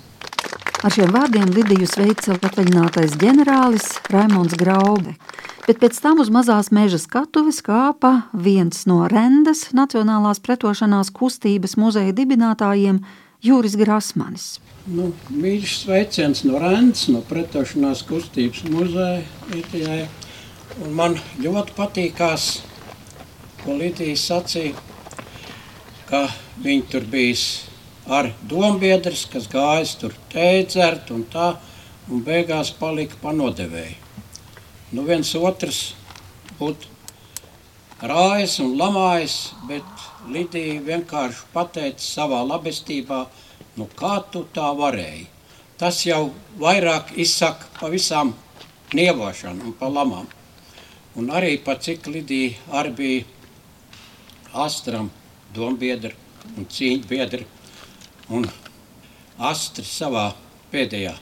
Ar 0.85 0.93
šiem 0.93 1.13
vārdiem 1.15 1.51
Lidiju 1.55 1.87
sveica 1.89 2.37
atvaļinātais 2.37 3.17
ģenerālis 3.21 3.87
Raimons 4.13 4.55
Graube. 4.61 5.15
Bet 5.67 5.81
pēc 5.83 5.97
tam 5.99 6.21
uz 6.23 6.29
mazās 6.31 6.69
meža 6.75 7.01
skatuves 7.03 7.63
kāpa 7.65 8.29
viens 8.31 8.85
no 8.87 9.01
Rendas 9.11 9.71
Nacionālās 9.75 10.39
pretošanās 10.45 11.11
kustības 11.17 11.75
muzeja 11.81 12.15
dibinātājiem 12.15 13.01
Jūris 13.47 13.77
Grasmanis. 13.79 14.47
Nu, 14.87 15.11
mīļš 15.35 15.73
sveiciens 15.83 16.45
no 16.47 16.61
Rēnas, 16.63 17.09
no 17.11 17.23
pretošanās 17.27 18.05
kustības 18.07 18.63
muzeja 18.71 19.25
Latvijai. 19.51 20.05
Un 20.85 20.93
Man 20.93 21.15
ļoti 21.41 21.73
patīkās, 21.77 22.47
ko 23.63 23.79
Lidija 23.81 24.17
sacīja, 24.21 24.75
ka 26.11 26.27
viņi 26.63 26.85
tur 26.93 27.07
bijis 27.11 27.45
ar 28.07 28.29
dombiedrs, 28.51 29.25
kas 29.33 29.49
gājis 29.51 29.95
tur 30.03 30.15
teidzert 30.33 31.11
un 31.15 31.25
tā, 31.33 31.55
un 32.11 32.23
beigās 32.27 32.71
palika 32.77 33.17
panodevēji. 33.23 33.97
Nu 34.93 35.07
viens 35.09 35.33
otrs 35.35 35.81
būtu 36.61 36.93
rājis 38.07 38.61
un 38.63 38.77
lamājis, 38.79 39.39
bet 39.67 39.96
Lidija 40.27 40.81
vienkārši 40.83 41.47
pateica 41.53 42.03
savā 42.03 42.41
labestībā, 42.47 43.21
nu 43.79 43.87
kā 43.99 44.17
tu 44.33 44.45
tā 44.55 44.69
varēji. 44.79 45.27
Tas 45.79 46.01
jau 46.07 46.33
vairāk 46.59 47.13
izsaka 47.21 47.69
pa 47.81 47.91
visām 47.93 48.33
nievošanu 48.97 49.71
un 49.71 49.75
pa 49.77 49.91
lamām. 49.93 50.27
Un 51.17 51.31
arī 51.33 51.57
pa 51.65 51.77
cik 51.81 52.09
Lidija 52.11 52.57
arī 52.81 52.95
bija 53.01 53.25
astram 54.67 55.11
dombiedri 55.55 56.15
un 56.57 56.67
cīņbiedri. 56.67 57.47
Un 58.37 58.49
Astri 59.37 59.85
savā 59.85 60.31
pēdējā 60.73 61.13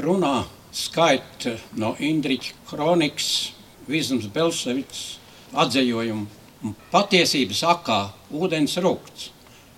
runā 0.00 0.46
skaita 0.72 1.52
no 1.76 1.92
Indriča 2.00 2.56
kronikas, 2.70 3.52
Vizums 3.86 4.26
Belševits 4.32 5.02
atzējojumu 5.52 6.45
patiesības 6.92 7.62
akā 7.74 8.00
ūdens 8.34 8.76
rūkts. 8.82 9.30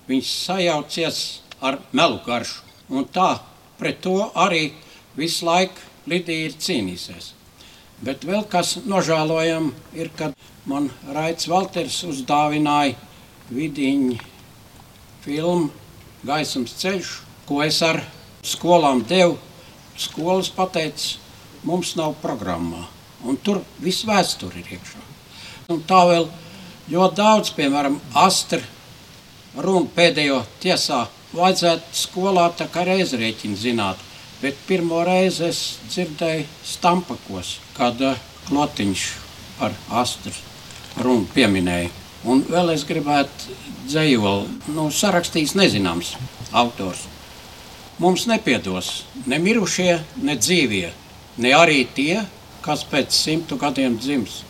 Viņš 0.09 0.31
sajaucies 0.47 1.19
ar 1.61 1.81
melu 1.93 2.21
garšu 2.27 2.63
un 2.89 3.05
tā 3.13 3.39
pret 3.79 4.01
to 4.05 4.31
arī 4.35 4.71
visu 5.19 5.47
laiku 5.49 5.87
Lidija 6.09 6.49
ir 6.49 6.55
cīnīsies. 6.57 7.33
Bet 8.01 8.23
vēl 8.25 8.47
kas 8.49 8.79
nožēlojam 8.89 9.73
ir, 9.93 10.09
kad 10.17 10.33
man 10.69 10.89
Raits 11.13 11.49
Valters 11.51 11.99
uzdāvināja 12.07 12.95
vidiņu 13.51 14.17
filmu 15.25 15.69
Gaisums 16.25 16.73
ceļš, 16.81 17.11
ko 17.47 17.61
es 17.67 17.83
ar 17.85 18.01
skolām 18.47 19.05
devu. 19.09 19.37
Skolas 19.99 20.49
pateica, 20.55 21.19
mums 21.67 21.97
nav 21.99 22.15
programmā. 22.23 22.85
Un 23.27 23.37
tur 23.43 23.61
viss 23.83 24.07
vēsture 24.07 24.63
ir 24.63 24.77
iekšā. 24.79 25.03
Un 25.75 25.83
tā 25.85 25.99
vēl 26.07 26.29
ļoti 26.93 27.19
daudz, 27.19 27.53
piemēram, 27.57 27.99
Astra 28.17 28.61
runa 29.59 29.89
pēdējo 29.95 30.43
tiesā 30.63 31.05
vajadzētu 31.37 31.97
skolā 31.97 32.49
tā 32.57 32.69
kā 32.73 32.85
reizrēķinu 32.89 33.59
zināt. 33.59 34.01
Bet 34.39 34.59
pirmo 34.69 35.01
reizi 35.03 35.49
es 35.49 35.61
dzirdēju 35.91 36.45
stampakos, 36.65 37.57
kad 37.75 37.99
klotiņš 38.47 39.07
par 39.59 39.75
Astru 40.01 40.35
runu 41.03 41.27
pieminēja. 41.35 41.91
Un 42.29 42.45
vēl 42.47 42.73
es 42.75 42.85
gribētu 42.87 43.57
dzējoli, 43.89 44.75
nu, 44.75 44.89
sarakstījis 44.95 45.55
nezināms 45.59 46.15
autors. 46.53 47.05
Mums 47.99 48.29
nepiedos 48.31 49.03
ne 49.27 49.39
mirušie, 49.43 49.99
ne 50.23 50.37
dzīvie, 50.39 50.91
ne 51.43 51.55
arī 51.55 51.83
tie, 51.95 52.23
kas 52.63 52.85
pēc 52.87 53.15
simtu 53.15 53.59
gadiem 53.59 53.97
dzims, 53.99 54.43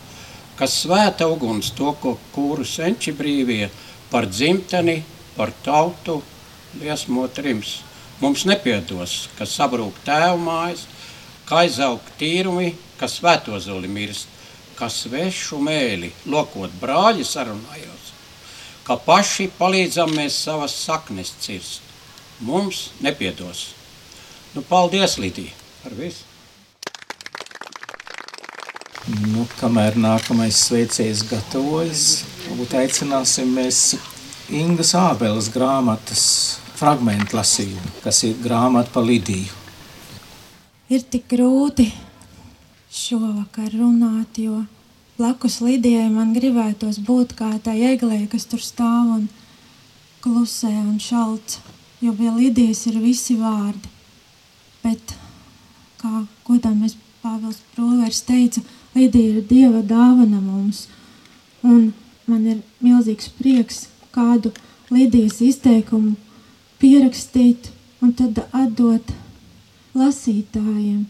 kas 0.59 0.75
svēta 0.83 1.29
uguns 1.31 1.71
to, 1.71 1.93
ko 2.01 2.17
kūru 2.33 2.65
senči 2.67 3.13
brīvie 3.15 3.69
par 4.11 4.27
dzimteni, 4.27 4.99
par 5.37 5.53
tautu 5.63 6.19
liesmot 6.81 7.39
rims. 7.39 7.79
Mums 8.19 8.43
nepiedos, 8.43 9.29
ka 9.37 9.47
sabrūk 9.47 10.01
tēvu 10.03 10.41
mājas, 10.43 10.83
ka 11.47 11.63
aizaug 11.63 12.03
tīrumi, 12.19 12.73
ka 12.99 13.07
svētozuli 13.07 13.87
mirst, 13.87 14.27
ka 14.75 14.89
svešu 14.91 15.61
mēli 15.63 16.11
lokot 16.27 16.75
brāļi 16.81 17.23
sarunājos, 17.23 18.11
ka 18.83 18.99
paši 18.99 19.47
palīdzam 19.55 20.11
mēs 20.15 20.43
savas 20.43 20.75
saknes 20.75 21.31
cirst. 21.39 21.85
Mums 22.43 22.89
nepiedos. 23.03 23.69
Nu, 24.55 24.63
paldies, 24.63 25.17
Lidija, 25.19 25.55
par 25.83 25.95
visu. 25.95 26.28
Nu, 29.07 29.45
kamēr 29.59 29.95
nākamais 29.95 30.57
sveicējs 30.67 31.21
gatavojas, 31.29 32.25
varbūt 32.43 32.73
aicināsim 32.81 33.53
mēs 33.55 33.95
Ingas 34.51 34.91
Ābeles 34.97 35.47
grāmatas 35.53 36.23
fragmentu 36.75 37.37
lasījumu, 37.37 37.93
kas 38.03 38.19
ir 38.27 38.35
grāmata 38.43 38.91
pa 38.91 39.03
Lidiju. 39.05 39.55
Ir 40.91 41.05
tik 41.07 41.29
grūti 41.31 41.87
šovakar 42.91 43.71
runāt, 43.77 44.41
jo 44.41 44.65
blakus 45.17 45.61
Lidijai 45.63 46.09
man 46.11 46.33
gribētos 46.35 46.99
būt 46.99 47.37
kā 47.39 47.53
tā 47.63 47.77
eglē, 47.77 48.25
kas 48.31 48.49
tur 48.51 48.59
stāv 48.59 49.13
un 49.15 49.29
klusē 50.19 50.73
un 50.81 50.97
šalts, 50.99 51.61
jo 52.03 52.11
pie 52.19 52.33
Lidijas 52.35 52.83
ir 52.91 52.99
visi 52.99 53.39
vārdi. 53.39 53.95
Bet, 54.83 55.15
kā 56.03 56.25
godāmies 56.47 56.97
Pāvils 57.23 57.59
Provers 57.75 58.21
teica, 58.27 58.63
Lidija 58.95 59.35
ir 59.37 59.43
Dieva 59.49 59.81
dāvana 59.85 60.39
mums, 60.41 60.87
un 61.63 61.91
man 62.25 62.45
ir 62.47 62.61
milzīgs 62.81 63.29
prieks 63.37 63.87
kādu 64.15 64.51
Lidijas 64.89 65.39
izteikumu 65.45 66.15
pierakstīt 66.81 67.69
un 68.01 68.13
tad 68.17 68.39
atdot 68.55 69.13
lasītājiem, 69.97 71.03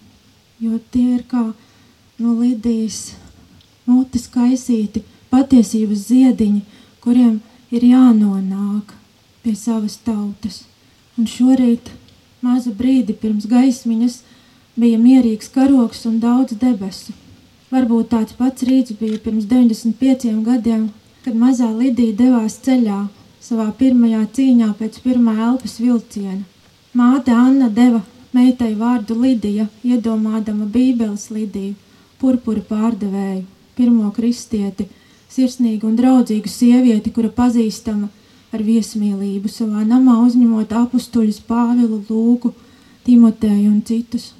jo 0.60 0.80
tie 0.92 1.16
ir 1.16 1.24
kā 1.32 1.46
no 2.20 2.36
Lidijas 2.42 3.14
mutes 3.88 4.28
kaisīti 4.34 5.04
patiesības 5.32 6.08
ziediņi, 6.10 6.62
kuriem 7.04 7.40
ir 7.72 7.86
jānonāk 7.86 8.94
pie 9.44 9.56
savas 9.56 9.98
tautas. 10.04 10.64
Un 11.18 11.28
šorīt, 11.30 11.92
mazu 12.42 12.74
brīdi 12.76 13.16
pirms 13.16 13.48
gaismiņas, 13.50 14.22
bija 14.80 15.00
mierīgs 15.00 15.52
karoks 15.54 16.06
un 16.10 16.20
daudz 16.24 16.56
debesu. 16.60 17.16
Varbūt 17.70 18.08
tāds 18.10 18.34
pats 18.34 18.66
rīts 18.66 18.96
bija 18.98 19.20
pirms 19.22 19.46
95 19.50 20.32
gadiem, 20.46 20.88
kad 21.22 21.36
mazā 21.38 21.68
Lidija 21.70 22.16
devās 22.18 22.56
ceļā 22.66 23.04
savā 23.46 23.68
pirmajā 23.78 24.24
cīņā 24.38 24.70
pēc 24.80 24.98
pirmā 25.04 25.36
elpas 25.50 25.78
vilciena. 25.82 26.42
Māte 26.98 27.30
Anna 27.30 27.70
deva 27.70 28.02
meitai 28.34 28.72
vārdu 28.80 29.20
Lidija, 29.22 29.68
iedomādama 29.86 30.66
Bībeles 30.66 31.28
Lidiju, 31.30 31.76
purpura 32.18 32.66
pārdevēju, 32.72 33.46
pirmo 33.78 34.10
kristieti, 34.18 34.88
sirsnīgu 35.30 35.92
un 35.92 35.96
draudzīgu 36.00 36.50
sievieti, 36.50 37.14
kura 37.14 37.30
pazīstama 37.30 38.10
ar 38.50 38.66
viesmīlību 38.66 39.54
savā 39.54 39.86
namā 39.86 40.18
uzņemot 40.26 40.74
apustuļus 40.84 41.44
Pāvilu, 41.46 42.02
Lūku, 42.10 42.56
Timoteju 43.06 43.70
un 43.70 43.82
citus. 43.86 44.32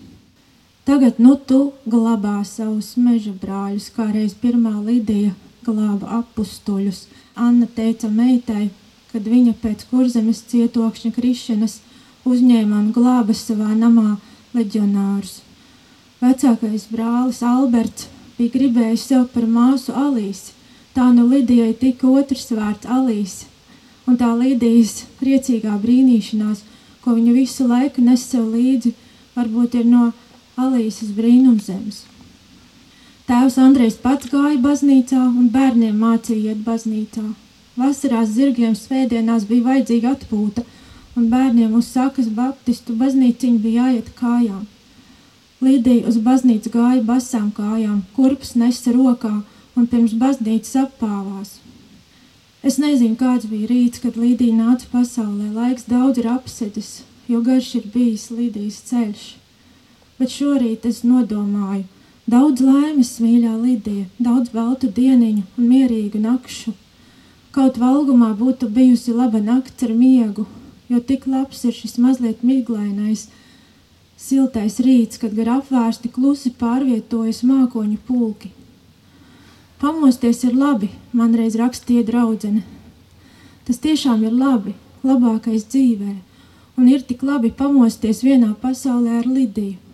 Tagad 0.90 1.20
nu 1.22 1.36
tu 1.38 1.58
glabā 1.86 2.40
savus 2.50 2.96
meža 2.98 3.30
brāļus, 3.38 3.92
kā 3.94 4.08
reiz 4.10 4.32
pirmā 4.34 4.72
Lidija 4.82 5.36
glāba 5.62 6.08
apustuļus. 6.16 7.04
Anna 7.38 7.68
teica 7.76 8.08
meitai, 8.10 8.72
kad 9.12 9.28
viņa 9.30 9.52
pēc 9.62 9.84
kurzemes 9.92 10.40
cietokšņa 10.50 11.12
krišanas 11.14 11.76
uzņēma 12.26 12.80
un 12.80 12.88
glāba 12.96 13.36
savā 13.38 13.76
namā 13.78 14.16
leģionārus. 14.58 15.36
Vecākais 16.24 16.88
brālis 16.90 17.44
Alberts 17.46 18.08
bija 18.40 18.56
gribējis 18.56 19.04
sev 19.12 19.28
par 19.36 19.46
māsu 19.46 19.94
Alīsi, 19.94 20.56
tā 20.98 21.12
nu 21.14 21.28
Lidijai 21.30 21.76
tika 21.84 22.10
otrs 22.10 22.50
vārds 22.50 22.90
Alīsi, 22.90 23.46
un 24.10 24.18
tā 24.18 24.32
Lidijas 24.42 25.04
priecīgā 25.22 25.78
brīnīšanās, 25.86 26.66
ko 27.06 27.14
viņa 27.20 27.38
visu 27.38 27.70
laiku 27.70 28.02
nes 28.10 28.26
sev 28.26 28.50
līdzi, 28.56 28.96
varbūt 29.38 29.78
ir 29.84 29.86
no 29.86 30.08
Alīsas 30.60 31.12
brīnumzemes. 31.16 32.04
Tēvs 33.30 33.60
Andrejs 33.62 34.00
pats 34.04 34.28
gāja 34.32 34.58
baznīcā 34.64 35.22
un 35.22 35.52
bērniem 35.54 36.00
mācīja 36.04 36.54
iet 36.54 36.66
baznīcā. 36.66 37.28
Vasarās 37.80 38.34
zirgiem 38.34 38.74
svētdienās 38.76 39.46
bija 39.50 39.68
vajadzīga 39.68 40.16
atpūta, 40.16 40.66
un 41.16 41.30
bērniem 41.32 41.76
uz 41.80 41.92
sakas 41.94 42.28
baptistu 42.40 42.96
baznīciņu 43.00 43.62
bija 43.64 43.86
jāiet 43.86 44.12
kājām. 44.20 44.66
Līdija 45.64 46.08
uz 46.10 46.18
baznīcu 46.26 46.72
gāja 46.74 47.04
basām 47.06 47.50
kājām, 47.56 48.04
kurpes 48.16 48.56
nesa 48.60 48.94
rokā 48.96 49.34
un 49.76 49.88
pirms 49.92 50.16
baznīcas 50.20 50.76
apāvās. 50.88 51.58
Es 52.64 52.80
nezinu, 52.82 53.16
kāds 53.20 53.48
bija 53.48 53.70
rīts, 53.72 54.02
kad 54.04 54.18
Līdija 54.20 54.56
nāca 54.56 54.88
pasaulē. 54.92 55.52
Laiks 55.56 55.88
daudz 55.88 56.20
ir 56.20 56.28
apsedis, 56.32 56.90
jo 57.32 57.44
garš 57.46 57.76
ir 57.80 57.86
bijis 57.94 58.32
Līdijas 58.34 58.82
ceļš. 58.90 59.28
Bet 60.20 60.34
šorīt 60.36 60.84
es 60.90 61.06
nodomāju, 61.08 61.86
daudz 62.28 62.60
laimes, 62.60 63.14
mīļā 63.24 63.54
Līdija, 63.56 64.10
daudz 64.20 64.52
baltu 64.52 64.90
dieniņu 64.92 65.46
un 65.58 65.70
mierīgu 65.72 66.20
nakšu. 66.20 66.74
Kaut 67.56 67.80
valgumā 67.82 68.34
būtu 68.38 68.68
bijusi 68.70 69.16
laba 69.16 69.40
nakts 69.40 69.88
ar 69.88 69.96
miegu, 69.96 70.46
jo 70.92 71.00
tik 71.00 71.26
labs 71.28 71.64
ir 71.66 71.74
šis 71.74 71.98
mazliet 72.04 72.44
miglainais, 72.44 73.30
siltais 74.20 74.78
rīts, 74.84 75.22
kad 75.24 75.34
gar 75.40 75.56
apvērsti 75.56 76.12
klusi 76.12 76.52
pārvietojas 76.52 77.42
mākoņu 77.48 77.98
pulki. 78.06 78.52
Pamosties 79.80 80.44
ir 80.44 80.60
labi, 80.60 80.92
man 81.16 81.32
reiz 81.40 81.56
rakstīja 81.56 82.04
draudzene. 82.12 82.66
Tas 83.64 83.80
tiešām 83.80 84.26
ir 84.28 84.36
labi, 84.36 84.76
labākais 85.08 85.64
dzīvē, 85.72 86.16
un 86.76 86.90
ir 86.92 87.06
tik 87.08 87.24
labi 87.24 87.56
pamosties 87.56 88.26
vienā 88.28 88.52
pasaulē 88.60 89.22
ar 89.22 89.30
Lidiju. 89.30 89.89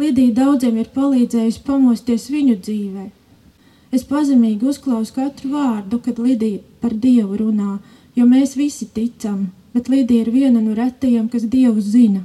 Lidija 0.00 0.32
daudziem 0.32 0.78
ir 0.80 0.88
palīdzējusi 0.94 1.64
pamosties 1.66 2.28
viņu 2.32 2.56
dzīvē. 2.64 3.06
Es 3.92 4.04
pazemīgi 4.06 4.68
uzklausu 4.70 5.16
katru 5.16 5.50
vārdu, 5.52 5.98
kad 6.04 6.18
Lidija 6.22 6.62
par 6.80 6.94
Dievu 6.94 7.36
runā, 7.40 7.78
jo 8.16 8.26
mēs 8.30 8.54
visi 8.56 8.86
ticam, 8.94 9.50
bet 9.74 9.90
Lidija 9.92 10.24
ir 10.24 10.30
viena 10.32 10.62
no 10.62 10.76
retajiem, 10.78 11.28
kas 11.28 11.44
Dievu 11.50 11.82
zina 11.84 12.24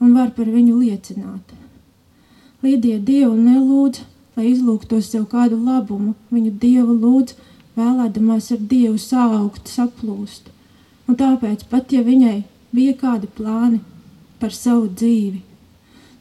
un 0.00 0.14
var 0.14 0.32
par 0.36 0.48
viņu 0.50 0.78
liecināt. 0.78 1.54
Lidija 2.64 3.00
Dievu 3.00 3.34
nelūdz, 3.36 4.04
lai 4.36 4.50
izlūgtos 4.50 5.10
sev 5.12 5.26
kādu 5.30 5.58
labumu, 5.60 6.14
viņu 6.34 6.54
Dievu 6.62 6.96
lūdz, 7.04 7.34
vēlēdamās 7.78 8.52
ar 8.54 8.62
Dievu 8.70 8.98
saukt, 9.02 9.68
saplūst. 9.68 10.48
Un 11.08 11.18
tāpēc, 11.20 11.66
pat 11.68 11.92
ja 11.92 12.00
viņai 12.06 12.38
bija 12.74 12.94
kādi 13.02 13.28
plāni 13.36 13.82
par 14.40 14.54
savu 14.56 14.88
dzīvi. 14.88 15.42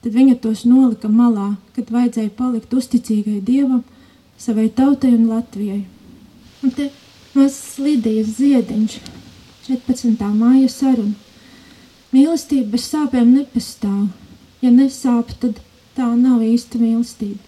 Tad 0.03 0.11
viņa 0.11 0.35
tos 0.43 0.65
nolika 0.67 1.07
malā, 1.07 1.53
kad 1.75 1.91
vajadzēja 1.95 2.33
palikt 2.35 2.73
uzticīgai 2.75 3.37
dievam, 3.39 3.85
savai 4.35 4.67
tautai 4.67 5.13
un 5.15 5.29
Latvijai. 5.31 5.85
Un 6.63 6.73
te 6.75 6.89
mazs 7.33 7.77
Lidijas 7.79 8.33
ziediņš, 8.35 8.97
14. 9.69 10.25
māja 10.35 10.67
saruna. 10.67 11.15
Mīlestība 12.11 12.75
bez 12.75 12.89
sāpēm 12.91 13.31
nepastāv. 13.31 14.09
Ja 14.63 14.71
nesāp, 14.71 15.31
tad 15.39 15.61
tā 15.95 16.09
nav 16.19 16.43
īsta 16.43 16.81
mīlestība. 16.81 17.39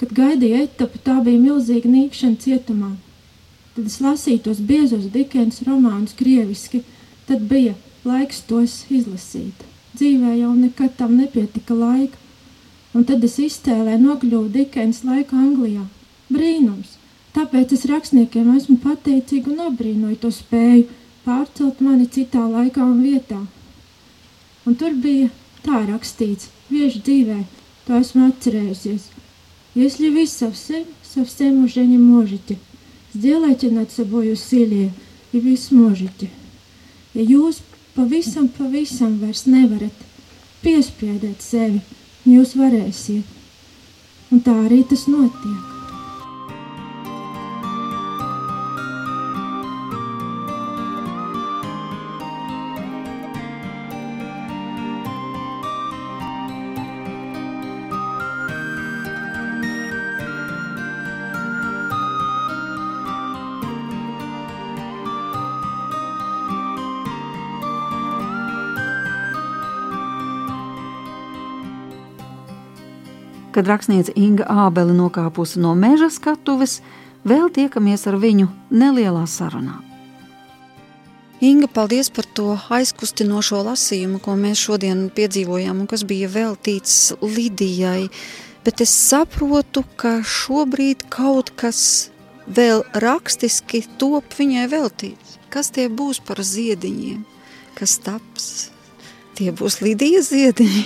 Kad 0.00 0.10
gaidīju 0.14 0.64
etapu, 0.66 0.98
tā 1.06 1.20
bija 1.22 1.38
milzīga 1.38 1.90
nīkšana 1.90 2.40
cietumā. 2.42 2.90
Tad 3.76 3.86
es 3.90 4.00
lasīju 4.02 4.42
tos 4.48 4.62
biezos 4.62 5.06
Dikens 5.14 5.62
romānus 5.66 6.18
krieviski, 6.18 6.82
tad 7.30 7.46
bija 7.50 7.76
laiks 8.06 8.42
tos 8.50 8.82
izlasīt 8.90 9.62
Dzīvē 9.97 10.35
jau 10.37 10.53
nekad 10.53 10.95
tam 10.97 11.15
nepietika 11.17 11.73
laika, 11.73 12.17
un 12.93 13.05
tad 13.09 13.23
es 13.25 13.39
iztēlēju 13.41 14.01
nokļuvu 14.05 14.49
Dikens 14.53 15.03
laika 15.07 15.37
Anglijā. 15.37 15.85
Brīnums! 16.29 16.95
Tāpēc 17.33 17.73
es 17.77 17.85
rakstniekiem 17.89 18.49
esmu 18.55 18.77
pateicīga 18.83 19.53
un 19.53 19.63
apbrīnoju 19.67 20.17
to 20.23 20.31
spēju 20.33 20.87
pārcelt 21.25 21.81
mani 21.85 22.07
citā 22.15 22.45
laikā 22.49 22.81
un 22.85 23.01
vietā. 23.05 23.39
Un 24.65 24.77
tur 24.79 24.97
bija 25.05 25.29
tā 25.65 25.83
rakstīts, 25.85 26.49
vieši 26.73 27.01
dzīvē, 27.05 27.39
to 27.85 27.97
esmu 28.01 28.29
atcerējusies. 28.31 29.09
Если 29.75 30.09
вы 30.09 30.25
совсем, 30.25 30.85
совсем 31.03 31.63
уже 31.63 31.85
не 31.85 31.97
можете, 31.97 32.57
сделайте 33.13 33.69
над 33.69 33.91
собой 33.91 34.33
усилие, 34.33 34.91
и 35.31 35.39
вы 35.39 35.55
сможете. 35.57 36.29
Ja 37.13 37.21
jūs 37.21 37.61
pavisam, 37.94 38.48
pavisam 38.58 39.18
vairs 39.20 39.44
nevarat, 39.50 40.06
piespiediet 40.62 41.42
sevi, 41.42 41.82
jūs 42.28 42.56
varēsiet. 42.58 43.24
Un 44.32 44.42
tā 44.42 44.54
arī 44.64 44.82
tas 44.88 45.06
notiek. 45.10 45.73
Kad 73.54 73.68
rakstniece 73.70 74.12
Inga 74.18 74.48
Ābele 74.50 74.94
nokāpusi 74.96 75.60
no 75.62 75.76
meža 75.78 76.08
skatuves, 76.10 76.80
vēl 77.22 77.52
tiekamies 77.54 78.08
ar 78.10 78.18
viņu 78.18 78.48
nelielā 78.74 79.28
sarunā. 79.30 79.78
Inga, 81.44 81.68
paldies 81.68 82.08
par 82.14 82.26
to 82.34 82.54
aizkustinošo 82.72 83.60
lasījumu, 83.66 84.18
ko 84.22 84.34
mēs 84.38 84.62
šodien 84.64 85.06
piedzīvojām 85.14 85.84
un 85.84 85.90
kas 85.90 86.02
bija 86.08 86.30
veltīts 86.32 87.12
Lidijai. 87.22 88.08
Bet 88.64 88.80
es 88.80 88.90
saprotu, 88.96 89.84
ka 90.00 90.16
šobrīd 90.24 91.04
kaut 91.12 91.52
kas 91.60 92.10
vēl 92.48 92.82
rakstiski 92.96 93.84
top 94.00 94.34
viņai 94.38 94.68
veltīts. 94.72 95.38
Kas 95.52 95.70
tie 95.70 95.90
būs 95.92 96.22
par 96.24 96.40
ziediņiem, 96.42 97.26
kas 97.78 97.98
taps? 98.02 98.73
Tie 99.34 99.50
būs 99.50 99.80
Lidijas 99.82 100.28
ziediņi. 100.30 100.82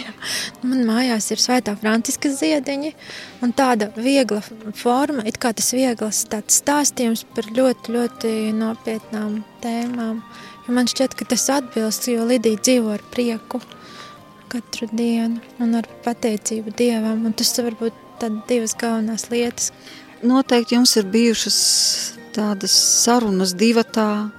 Man 0.68 0.87
mājās 0.88 1.26
ir 1.34 1.40
svētā 1.42 1.74
Franciska 1.76 2.30
ziediņi 2.32 2.94
un 3.44 3.52
tāda 3.56 3.90
viegla 3.96 4.40
forma, 4.76 5.24
it 5.28 5.37
kā 5.42 5.52
tas 5.56 5.68
vieglas 5.76 6.22
tāds 6.32 6.62
stāstījums 6.62 7.26
par 7.37 7.50
ļoti, 7.52 7.92
ļoti 7.92 8.32
nopietnām 8.56 9.42
tēmām. 9.64 10.22
Jo 10.64 10.76
man 10.76 10.88
šķiet, 10.88 11.16
ka 11.18 11.28
tas 11.28 11.44
atbilst, 11.52 12.08
jo 12.08 12.24
Lidija 12.28 12.61
dzīvo 12.61 12.96
ar 12.96 13.04
prieku 13.12 13.61
katru 14.48 14.88
dienu 14.92 15.42
un 15.61 15.76
ar 15.76 15.88
pateicību 16.04 16.72
Dievam, 16.76 17.26
un 17.28 17.37
tas 17.37 17.52
varbūt 17.61 17.96
tad 18.22 18.42
divas 18.48 18.74
galvenās 18.78 19.28
lietas. 19.32 19.72
Noteikti 20.24 20.74
jums 20.78 20.96
ir 20.98 21.06
bijušas 21.12 21.58
tādas 22.34 22.72
sarunas 23.04 23.52
divatā, 23.58 24.30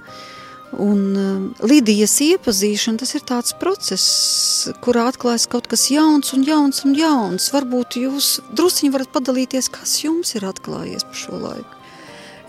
Un 0.80 1.00
uh, 1.12 1.66
Lidijas 1.68 2.14
iepazīšana 2.24 3.02
tas 3.02 3.12
ir 3.18 3.24
tāds 3.28 3.52
process, 3.60 4.04
kurā 4.84 5.08
atklājas 5.10 5.44
kaut 5.50 5.68
kas 5.68 5.88
jauns 5.92 6.32
un 6.36 6.46
jauns 6.46 6.84
un 6.88 6.94
jauns. 6.96 7.50
Varbūt 7.52 7.98
jūs 8.00 8.30
druskuļi 8.56 8.94
varat 8.94 9.12
padalīties, 9.12 9.68
kas 9.74 9.98
jums 10.04 10.32
ir 10.38 10.48
atklājies 10.48 11.04
pa 11.04 11.20
šo 11.24 11.36
laiku. 11.42 11.76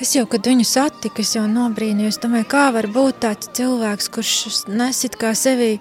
Es 0.02 0.15
jau, 0.15 0.24
kad 0.26 0.48
viņu 0.48 0.63
satiku, 0.65 1.22
es 1.22 1.36
jau 1.36 1.44
nobrīnījos, 1.46 2.17
domāju, 2.24 2.48
kā 2.50 2.63
var 2.74 2.88
būt 2.89 3.20
tāds 3.22 3.52
cilvēks, 3.54 4.08
kurš 4.15 4.32
nesit 4.72 5.13
kā 5.22 5.36
sevī 5.38 5.76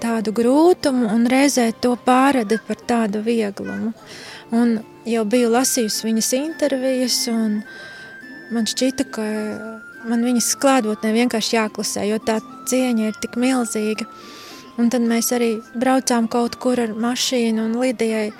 tādu 0.00 0.32
grūtumu 0.32 1.10
un 1.12 1.26
reizē 1.28 1.66
to 1.84 1.92
pārrada 2.06 2.56
par 2.64 2.80
tādu 2.88 3.20
vieglumu. 3.26 3.92
Un 4.56 4.78
jau 5.04 5.24
biju 5.28 5.50
lasījusi 5.52 6.08
viņas 6.08 6.32
intervijas, 6.38 7.18
un 7.28 7.60
man 8.54 8.70
šķita, 8.70 9.08
ka 9.12 9.26
man 10.08 10.24
viņas 10.26 10.54
klātbūtnē 10.62 11.12
vienkārši 11.14 11.56
jāklusē, 11.56 12.06
jo 12.10 12.18
tā 12.22 12.38
cieņa 12.70 13.10
ir 13.10 13.18
tik 13.22 13.38
milzīga. 13.40 14.06
Un 14.80 14.88
tad 14.92 15.04
mēs 15.04 15.28
arī 15.36 15.54
braucām 15.76 16.28
kaut 16.32 16.56
kur 16.62 16.80
ar 16.80 16.94
mašīnu, 16.96 17.66
un 17.66 17.76
Lidijai 17.80 18.30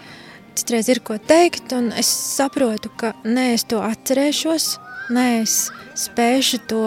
citreiz 0.57 0.89
ir 0.93 1.03
ko 1.05 1.19
teikt, 1.21 1.73
un 1.77 1.91
es 1.97 2.09
saprotu, 2.09 2.91
ka 2.97 3.13
nē, 3.25 3.53
es 3.57 3.67
to 3.69 3.83
atcerēšos, 3.85 4.69
nē, 5.13 5.27
es 5.43 5.69
spēšu 5.99 6.63
to 6.71 6.87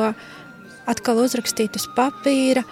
atkal 0.89 1.21
uzrakstīt 1.23 1.77
uz 1.77 1.87
papīra. 1.97 2.65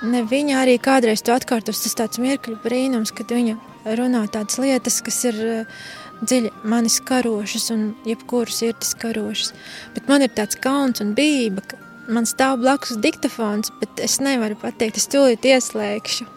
Ne 0.00 0.22
viņa 0.24 0.62
arī 0.62 0.78
kādreiz 0.80 1.24
to 1.24 1.34
atkārtos, 1.36 1.82
tas 1.84 1.96
tāds 1.96 2.20
mirkļu 2.22 2.60
brīnums, 2.62 3.12
kad 3.16 3.32
viņa 3.32 3.58
runā 3.98 4.22
tādas 4.32 4.60
lietas, 4.60 5.00
kas 5.04 5.18
ir 5.28 5.40
uh, 5.44 5.82
dziļi 6.24 6.50
manis 6.68 6.98
karošas 7.06 7.70
un 7.74 7.90
jebkuras 8.08 8.60
sirdis 8.60 8.92
karošas. 9.00 9.54
Bet 9.94 10.10
man 10.10 10.24
ir 10.24 10.32
tāds 10.36 10.58
kauns 10.60 11.02
un 11.04 11.14
bība, 11.16 11.64
ka 11.66 11.78
man 12.10 12.28
stāv 12.28 12.60
blakus 12.62 12.98
diktafons, 13.00 13.72
bet 13.80 14.02
es 14.04 14.18
nevaru 14.22 14.58
pateikt, 14.60 15.00
es 15.00 15.08
tūlīt 15.10 15.46
ieslēgšu. 15.48 16.28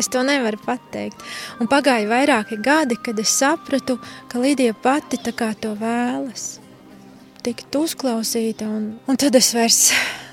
Es 0.00 0.08
to 0.08 0.22
nevaru 0.24 0.56
pateikt. 0.64 1.20
Un 1.60 1.68
pagāja 1.68 2.08
vairāki 2.08 2.56
gadi, 2.64 2.96
kad 2.96 3.18
es 3.20 3.34
sapratu, 3.36 3.98
ka 4.32 4.40
Lidija 4.40 4.72
pati 4.72 5.18
tā 5.20 5.34
kā 5.36 5.50
to 5.60 5.74
vēlas. 5.76 6.54
Tikt 7.44 7.76
uzklausīta, 7.76 8.64
un, 8.64 8.94
un 9.04 9.20
tad 9.20 9.36
es 9.36 9.52
vairs 9.56 9.90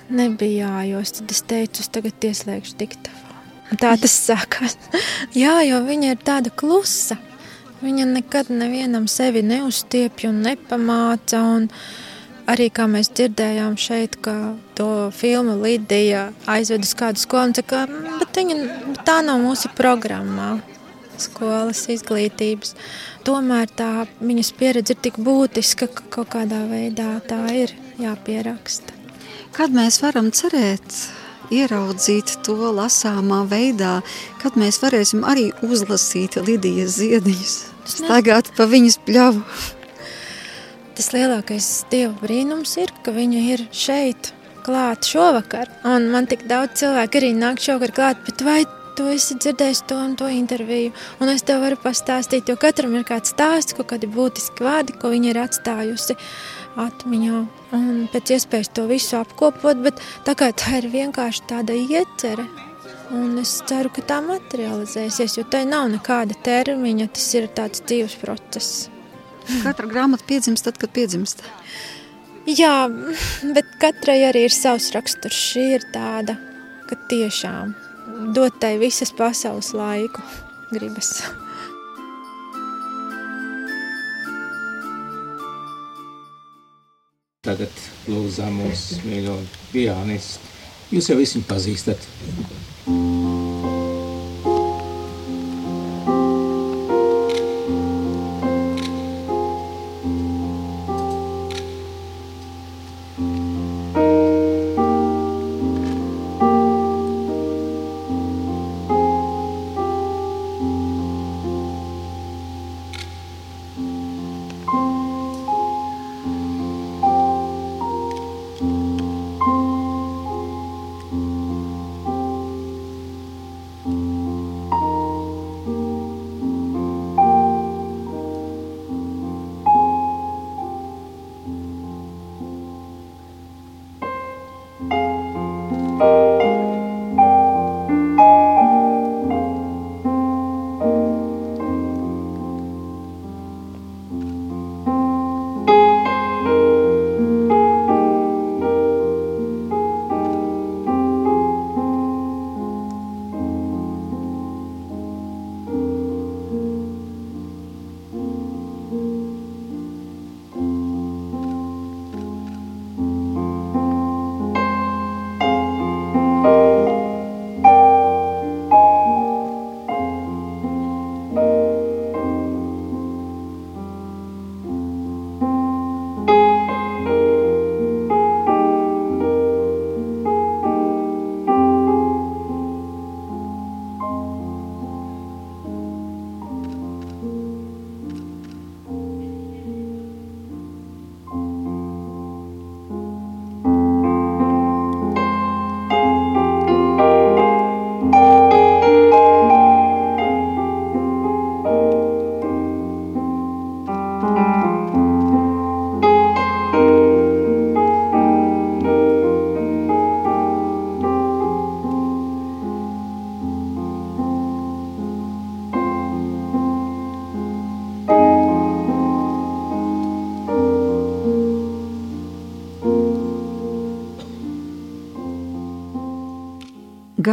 nebijājos. 0.08 1.18
Tad 1.20 1.36
es 1.36 1.43
teicu, 1.52 1.84
es 1.84 1.91
tagad 1.91 2.30
ieslēgšu 2.30 2.80
diktafonu. 2.80 3.26
Tā 3.76 3.91
tas 4.00 4.14
sākās. 4.24 4.78
Jā, 5.41 5.60
jo 5.68 5.82
viņa 5.84 6.16
ir 6.16 6.24
tāda 6.24 6.54
klusa. 6.56 7.20
Viņa 7.78 8.05
nekad 8.09 8.49
nevienam 8.49 9.05
sevi 9.11 9.43
neuzstiepja 9.45 10.32
un 10.32 10.41
nepamāca. 10.45 11.41
Un 11.57 11.67
arī 12.49 12.69
kā 12.73 12.88
mēs 12.89 13.11
dzirdējām 13.13 13.75
šeit, 13.78 14.17
ka 14.23 14.55
to 14.78 15.09
filmu 15.13 15.59
Lidija 15.61 16.32
aizved 16.49 16.88
uz 16.88 16.95
kādu 16.97 17.21
skolu, 17.21 17.65
ka 17.67 17.86
bet 18.17 18.39
viņa, 18.39 18.57
bet 18.88 19.03
tā 19.05 19.19
nav 19.25 19.43
mūsu 19.43 19.69
programmā 19.78 20.55
skolas 21.21 21.84
izglītības. 21.91 22.73
Tomēr 23.28 23.69
tā 23.78 24.07
viņas 24.21 24.53
pieredze 24.57 24.95
ir 24.95 25.01
tik 25.03 25.17
būtiska, 25.21 25.89
ka 25.89 26.09
kaut 26.17 26.34
kādā 26.36 26.63
veidā 26.69 27.17
tā 27.28 27.41
ir 27.53 27.73
jāpieraksta. 28.01 28.93
Kad 29.57 29.73
mēs 29.73 30.01
varam 30.03 30.30
cerēt, 30.36 30.86
ieraudzīt 31.54 32.38
to 32.45 32.56
lasāmā 32.76 33.43
veidā, 33.50 34.02
kad 34.41 34.58
mēs 34.60 34.82
varēsim 34.84 35.26
arī 35.28 35.50
uzlasīt 35.66 36.39
Lidijas 36.41 36.98
ziediņus, 37.00 37.58
staigāt 37.98 38.52
pa 38.58 38.68
viņas 38.70 39.00
pļavu. 39.08 39.43
Tas 40.98 41.12
lielākais 41.14 41.68
dieva 41.91 42.16
brīnums 42.24 42.74
ir, 42.82 42.91
ka 43.06 43.14
viņa 43.14 43.43
ir 43.54 43.68
šeit 43.76 44.32
klāt 44.66 45.08
šovakar, 45.08 45.70
un 45.88 46.10
man 46.12 46.26
tik 46.28 46.48
daudz 46.50 46.82
cilvēku 46.82 47.22
arī 47.22 47.32
nāk 47.38 47.62
šovakar 47.64 47.93
klāt, 47.95 48.26
bet 48.26 48.41
vai 48.43 48.64
tu 48.98 49.06
esi 49.14 49.38
dzirdējis 49.38 49.84
to 49.88 49.95
un 50.02 50.16
to 50.18 50.28
interviju, 50.34 50.89
un 51.22 51.30
es 51.30 51.45
tev 51.45 51.62
varu 51.62 51.78
pastāstīt, 51.84 52.50
jo 52.50 52.58
katram 52.60 52.95
ir 52.98 53.06
kāds 53.08 53.32
stāsts, 53.36 53.78
kaut 53.78 53.91
kādi 53.91 54.10
būtiski 54.10 54.66
vārdi, 54.66 54.95
ko 54.98 55.14
viņa 55.14 55.30
ir 55.30 55.39
atstājusi 55.43 56.18
atmiņā, 56.78 57.41
un 57.78 58.05
pēc 58.13 58.36
iespējas 58.38 58.71
to 58.78 58.86
visu 58.89 59.17
apkopot, 59.19 59.82
bet 59.84 60.01
tā 60.28 60.36
kā 60.38 60.51
tā 60.55 60.82
ir 60.82 60.89
vienkārši 60.93 61.47
tāda 61.49 61.75
iecere, 61.78 62.45
un 63.15 63.38
es 63.41 63.55
ceru, 63.69 63.91
ka 63.93 64.03
tā 64.05 64.19
materializēsies, 64.25 65.39
jo 65.39 65.47
tai 65.49 65.65
nav 65.69 65.89
nekāda 65.93 66.38
termiņa, 66.45 67.09
tas 67.15 67.28
ir 67.39 67.49
tāds 67.57 67.84
dzīves 67.88 68.17
process. 68.21 68.88
Katra 69.63 69.88
grāmata 69.88 70.28
piedzimst 70.28 70.67
tad, 70.67 70.80
kad 70.82 70.91
piedzimst. 70.95 71.43
Jā, 72.47 72.88
bet 73.55 73.73
katrai 73.82 74.21
arī 74.28 74.45
ir 74.47 74.55
savs 74.55 74.91
raksturs. 74.95 75.39
Šī 75.51 75.65
ir 75.78 75.88
tāda, 75.93 76.38
ka 76.88 76.99
tiešām 77.11 77.75
dot 78.36 78.59
tai 78.61 78.78
visas 78.80 79.11
pasaules 79.15 79.73
laiku 79.75 80.23
gribas. 80.71 81.21
Tagad 87.48 87.84
lūdzām 88.12 88.58
mūsu 88.60 89.00
mīļo 89.08 89.38
pianistu. 89.72 90.56
Jūs 90.91 91.08
jau 91.12 91.16
visi 91.20 91.39
pazīstat. 91.48 92.04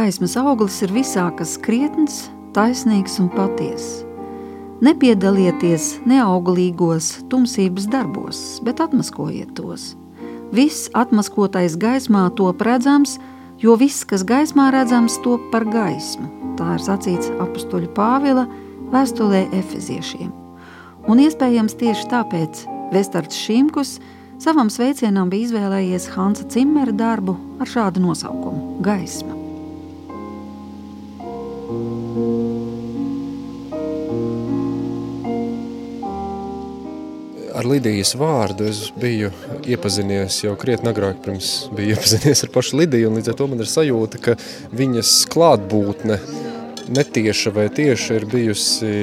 Gaismas 0.05 0.35
auglis 0.37 0.75
ir 0.85 0.91
visā, 0.93 1.23
kas 1.33 1.55
krietns, 1.65 2.27
taisnīgs 2.53 3.15
un 3.17 3.25
patiess. 3.33 4.03
Nepiedalieties 4.85 5.95
neauglīgos 6.05 7.07
tumsības 7.31 7.87
darbos, 7.89 8.41
bet 8.61 8.83
atmaskojiet 8.85 9.55
tos. 9.57 9.95
Viss 10.53 10.91
atmaskotais 10.93 11.73
gaismā 11.81 12.27
top 12.37 12.61
redzams, 12.67 13.15
jo 13.57 13.73
viss, 13.81 14.05
kas 14.05 14.21
gaismā 14.29 14.67
redzams, 14.75 15.15
top 15.25 15.41
par 15.49 15.65
gaismu. 15.73 16.29
Tā 16.59 16.75
ir 16.75 16.85
sacīts 16.85 17.31
apustuļu 17.41 17.89
Pāvila 17.97 18.43
vēstulē 18.93 19.47
Efeziešiem. 19.57 20.29
Un 21.09 21.23
iespējams 21.23 21.79
tieši 21.81 22.05
tāpēc 22.13 22.61
Vestards 22.93 23.41
Šimkus 23.41 23.95
savam 24.37 24.69
sveicienam 24.69 25.33
bija 25.33 25.49
izvēlējies 25.49 26.11
Hansa 26.13 26.45
Cimmera 26.53 26.93
darbu 26.93 27.39
ar 27.57 27.73
šādu 27.73 28.05
nosaukumu– 28.05 28.77
Gaisma. 28.85 29.34
Ar 37.55 37.65
Lidijas 37.65 38.11
vārdu 38.19 38.67
es 38.69 38.91
biju 38.93 39.31
iepazinies 39.65 40.43
jau 40.43 40.53
krietni 40.61 40.91
agrāk, 40.91 41.23
pirms 41.25 41.71
biju 41.73 41.95
iepazinies 41.95 42.45
ar 42.45 42.51
pašu 42.53 42.77
Lidiju, 42.77 43.09
līdz 43.15 43.31
ar 43.31 43.37
to 43.39 43.47
man 43.49 43.63
ir 43.63 43.71
sajūta, 43.71 44.21
ka 44.21 44.35
viņas 44.77 45.13
klātbūtne 45.33 46.19
netieša 46.93 47.55
vai 47.55 47.65
tieša 47.73 48.19
ir 48.19 48.27
bijusi 48.29 48.93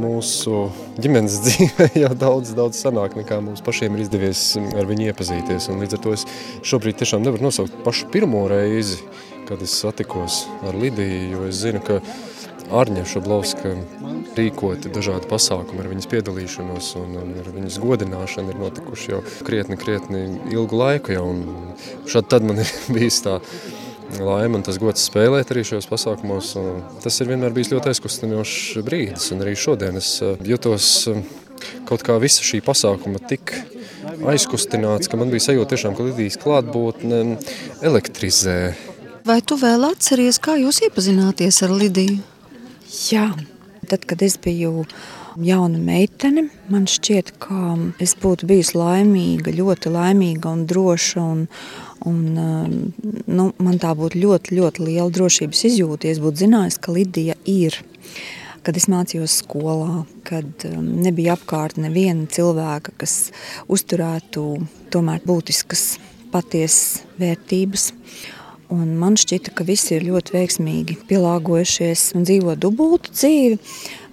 mūsu 0.00 0.62
ģimenes 0.96 1.36
dzīvē 1.44 1.90
jau 2.06 2.14
daudz, 2.16 2.54
daudz 2.56 2.80
sanāk, 2.80 3.18
nekā 3.20 3.42
mums 3.44 3.60
pašiem 3.66 3.98
ir 3.98 4.06
izdevies 4.06 4.46
ar 4.72 4.88
viņu 4.88 5.10
iepazīties. 5.10 5.68
Un 5.68 5.84
līdz 5.84 5.98
ar 5.98 6.02
to 6.06 6.16
es 6.16 6.24
šobrīd 6.64 7.02
tiešām 7.02 7.26
nevaru 7.26 7.50
nosaukt 7.50 7.76
pašu 7.84 8.08
pirmo 8.14 8.46
reizi, 8.48 9.02
kad 9.52 9.62
es 9.62 9.72
satikos 9.76 10.46
ar 10.64 10.74
Lidiju, 10.74 11.30
jo 11.32 11.40
es 11.44 11.58
zinu, 11.60 11.80
ka 11.84 11.98
Arņa 12.72 13.02
Šablauska 13.04 13.74
rīkoti 14.32 14.88
dažādi 14.94 15.28
pasākumi 15.28 15.82
ar 15.82 15.90
viņas 15.90 16.08
piedalīšanos 16.08 16.86
un, 17.02 17.18
un 17.20 17.34
ar 17.42 17.50
viņas 17.52 17.76
godināšanu 17.82 18.54
ir 18.54 18.60
notikuši 18.62 19.10
jau 19.12 19.18
krietni, 19.44 19.76
krietni 19.76 20.22
ilgu 20.54 20.78
laiku 20.80 21.12
jau. 21.12 21.26
Un 21.34 21.42
šad 22.08 22.30
tad 22.32 22.46
man 22.48 22.60
ir 22.64 22.70
bijis 22.94 23.20
tā 23.26 23.42
laima 24.16 24.56
un 24.56 24.64
tas 24.64 24.80
gods 24.80 25.04
spēlēt 25.10 25.52
arī 25.52 25.66
šajos 25.68 25.90
pasākumos. 25.90 26.54
Un 26.62 26.80
tas 27.04 27.20
ir 27.20 27.28
vienmēr 27.28 27.52
bijis 27.52 27.74
ļoti 27.74 27.92
aizkustinošs 27.92 28.80
brīdis 28.88 29.34
un 29.36 29.44
arī 29.44 29.52
šodien 29.52 30.00
es 30.00 30.14
eh, 30.24 30.40
jutos 30.48 30.88
eh, 31.12 31.20
kaut 31.90 32.06
kā 32.08 32.16
visa 32.22 32.40
šī 32.46 32.62
pasākuma 32.64 33.20
tik 33.28 33.52
aizkustināts, 34.32 35.12
ka 35.12 35.20
man 35.20 35.28
bija 35.32 35.50
sajūta 35.50 35.74
tiešām, 35.74 35.98
ka 35.98 36.08
Lidijas 36.08 36.40
klātbūtne 36.40 37.20
elektrizē. 37.84 38.56
Vai 39.22 39.38
tu 39.46 39.54
vēl 39.54 39.84
atceries, 39.86 40.40
kā 40.42 40.56
jūs 40.58 40.80
iepazināties 40.82 41.60
ar 41.62 41.70
Lidiju? 41.78 42.16
Jā, 43.06 43.28
tad, 43.86 44.02
kad 44.10 44.22
es 44.26 44.34
biju 44.42 44.82
jauna 45.46 45.78
meitene, 45.78 46.48
man 46.72 46.88
šķiet, 46.90 47.30
ka 47.44 47.76
es 48.02 48.16
būtu 48.18 48.48
bijusi 48.50 48.74
laimīga, 48.80 49.54
ļoti 49.54 49.92
laimīga 49.94 50.50
un 50.50 50.66
droša. 50.66 51.22
Un, 51.22 51.46
un, 52.10 52.18
um, 52.34 52.74
nu, 53.30 53.46
man 53.62 53.78
tā 53.78 53.94
būtu 53.94 54.18
ļoti, 54.24 54.58
ļoti 54.58 54.88
liela 54.90 55.08
drošības 55.14 55.64
izjūta, 55.70 56.10
ja 56.10 56.16
es 56.16 56.22
būtu 56.24 56.42
zinājusi, 56.42 56.82
ka 56.82 56.98
Lidija 56.98 57.38
ir. 57.46 57.78
Kad 58.66 58.78
es 58.78 58.90
mācījos 58.90 59.38
skolā, 59.44 60.02
kad 60.26 60.66
um, 60.66 60.92
nebija 61.06 61.38
apkārt 61.38 61.78
neviena 61.78 62.26
cilvēka, 62.26 62.98
kas 62.98 63.16
uzturētu 63.70 64.46
tomēr 64.90 65.22
būtiskas, 65.30 65.92
patiesas 66.34 67.04
vērtības. 67.22 67.92
Un 68.72 68.94
man 68.96 69.18
šķita, 69.20 69.52
ka 69.52 69.66
visi 69.68 69.98
ir 69.98 70.06
ļoti 70.06 70.32
veiksmīgi 70.32 70.94
pielāgojušies 71.10 72.12
un 72.16 72.24
dzīvo 72.24 72.54
dubultu 72.56 73.12
dzīvi. 73.12 73.58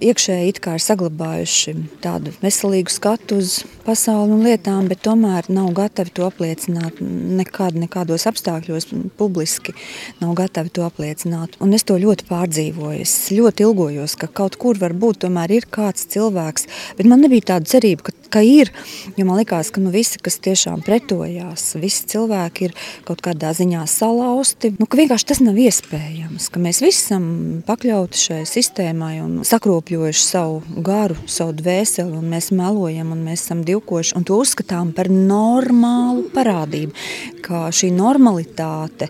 Iekšēji 0.03 0.51
it 0.51 0.59
kā 0.63 0.73
ir 0.75 0.83
saglabājuši 0.83 1.73
tādu 2.03 2.31
veselīgu 2.39 2.91
skatu 2.91 3.37
uz 3.39 3.57
pasauli 3.85 4.35
un 4.35 4.43
lietām, 4.47 4.87
bet 4.91 5.01
tomēr 5.03 5.47
nav 5.51 5.71
gatavi 5.75 6.11
to 6.15 6.27
apliecināt 6.27 6.99
nekad, 6.99 7.75
nekādos 7.79 8.27
apstākļos, 8.31 8.89
publiski 9.19 9.75
nav 10.19 10.35
gatavi 10.39 10.71
to 10.75 10.83
apliecināt. 10.87 11.55
Un 11.63 11.75
es 11.75 11.87
to 11.87 11.99
ļoti 11.99 12.27
pārdzīvoju. 12.27 13.03
Es 13.03 13.15
ļoti 13.35 13.67
ilgojos, 13.67 14.15
ka 14.19 14.31
kaut 14.41 14.59
kur 14.59 14.79
varbūt 14.79 15.23
tomēr 15.25 15.55
ir 15.59 15.67
kāds 15.71 16.07
cilvēks, 16.11 16.67
bet 16.99 17.07
man 17.11 17.23
nebija 17.23 17.53
tāda 17.53 17.75
cerība, 17.77 18.09
ka 18.09 18.18
ka 18.31 18.41
ir. 18.45 18.71
Jo 19.17 19.25
man 19.27 19.39
liekas, 19.39 19.71
ka 19.73 19.81
nu, 19.83 19.91
visi, 19.93 20.19
kas 20.23 20.39
tiešām 20.43 20.83
pretojās, 20.85 21.73
visi 21.81 22.07
cilvēki 22.13 22.69
ir 22.69 22.75
kaut 23.07 23.23
kādā 23.25 23.51
ziņā 23.57 23.83
salauzti. 23.89 24.73
Nu, 24.79 24.87
vienkārši 24.87 25.29
tas 25.31 25.41
nav 25.43 25.59
iespējams, 25.59 26.49
ka 26.53 26.61
mēs 26.63 26.81
visi 26.83 27.01
esam 27.03 27.27
pakļauti 27.67 28.23
šai 28.23 28.41
sistēmai 28.49 29.15
un 29.23 29.39
sakropļojuši 29.47 30.25
savu 30.25 30.81
garu, 30.85 31.17
savu 31.29 31.55
dvēseli, 31.59 32.17
un 32.19 32.29
mēs 32.33 32.51
melojam, 32.55 33.13
un 33.15 33.23
mēs 33.27 33.45
esam 33.47 33.63
divkoši, 33.67 34.15
un 34.19 34.27
to 34.27 34.39
uzskatām 34.43 34.93
par 34.97 35.11
normālu 35.13 36.27
parādību. 36.35 36.93
Kā 37.45 37.67
šī 37.73 37.91
normalitāte, 37.95 39.09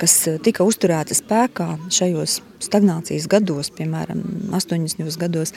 kas 0.00 0.16
tika 0.44 0.66
uzturēta 0.66 1.16
spēkā 1.16 1.72
šajos 1.90 2.40
stagnācijas 2.60 3.28
gados, 3.30 3.70
piemēram, 3.74 4.22
80. 4.52 5.16
gados, 5.20 5.54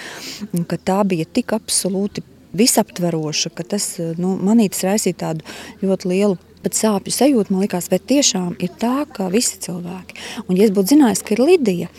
ka 0.69 0.79
tā 0.79 1.01
bija 1.07 1.27
tik 1.27 1.51
absolūti 1.55 2.23
visaptveroša, 2.57 3.53
ka 3.57 3.65
tas 3.75 3.95
nu, 4.17 4.35
manītas 4.41 4.83
raisīja 4.87 5.19
tādu 5.27 5.45
ļoti 5.83 6.11
lielu 6.13 6.39
pat 6.63 6.77
sāpju 6.77 7.13
sajūtu. 7.13 7.53
Man 7.53 7.65
liekas, 7.65 7.89
vai 7.91 7.99
tiešām 7.99 8.57
ir 8.63 8.73
tā, 8.79 9.03
ka 9.13 9.29
visi 9.33 9.59
cilvēki. 9.63 10.19
Un, 10.47 10.57
ja 10.57 10.67
es 10.67 10.75
būtu 10.75 10.95
zinājis, 10.95 11.23
ka 11.25 11.35
ir 11.35 11.43
Lidija, 11.43 11.89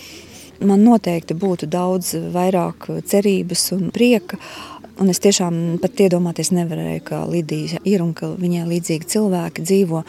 man 0.64 0.84
noteikti 0.86 1.36
būtu 1.36 1.68
daudz 1.70 2.14
vairāk 2.34 2.88
cerības 3.10 3.72
un 3.76 3.90
prieka. 3.94 4.40
Un 4.94 5.10
es 5.10 5.18
tiešām 5.18 5.80
pat 5.82 5.98
iedomāties 6.04 6.52
nevarēju, 6.54 7.00
ka 7.08 7.24
Lidija 7.26 7.80
ir 7.82 8.02
un 8.04 8.12
ka 8.14 8.28
viņai 8.38 8.62
līdzīgi 8.70 9.08
cilvēki 9.10 9.64
dzīvo. 9.66 10.04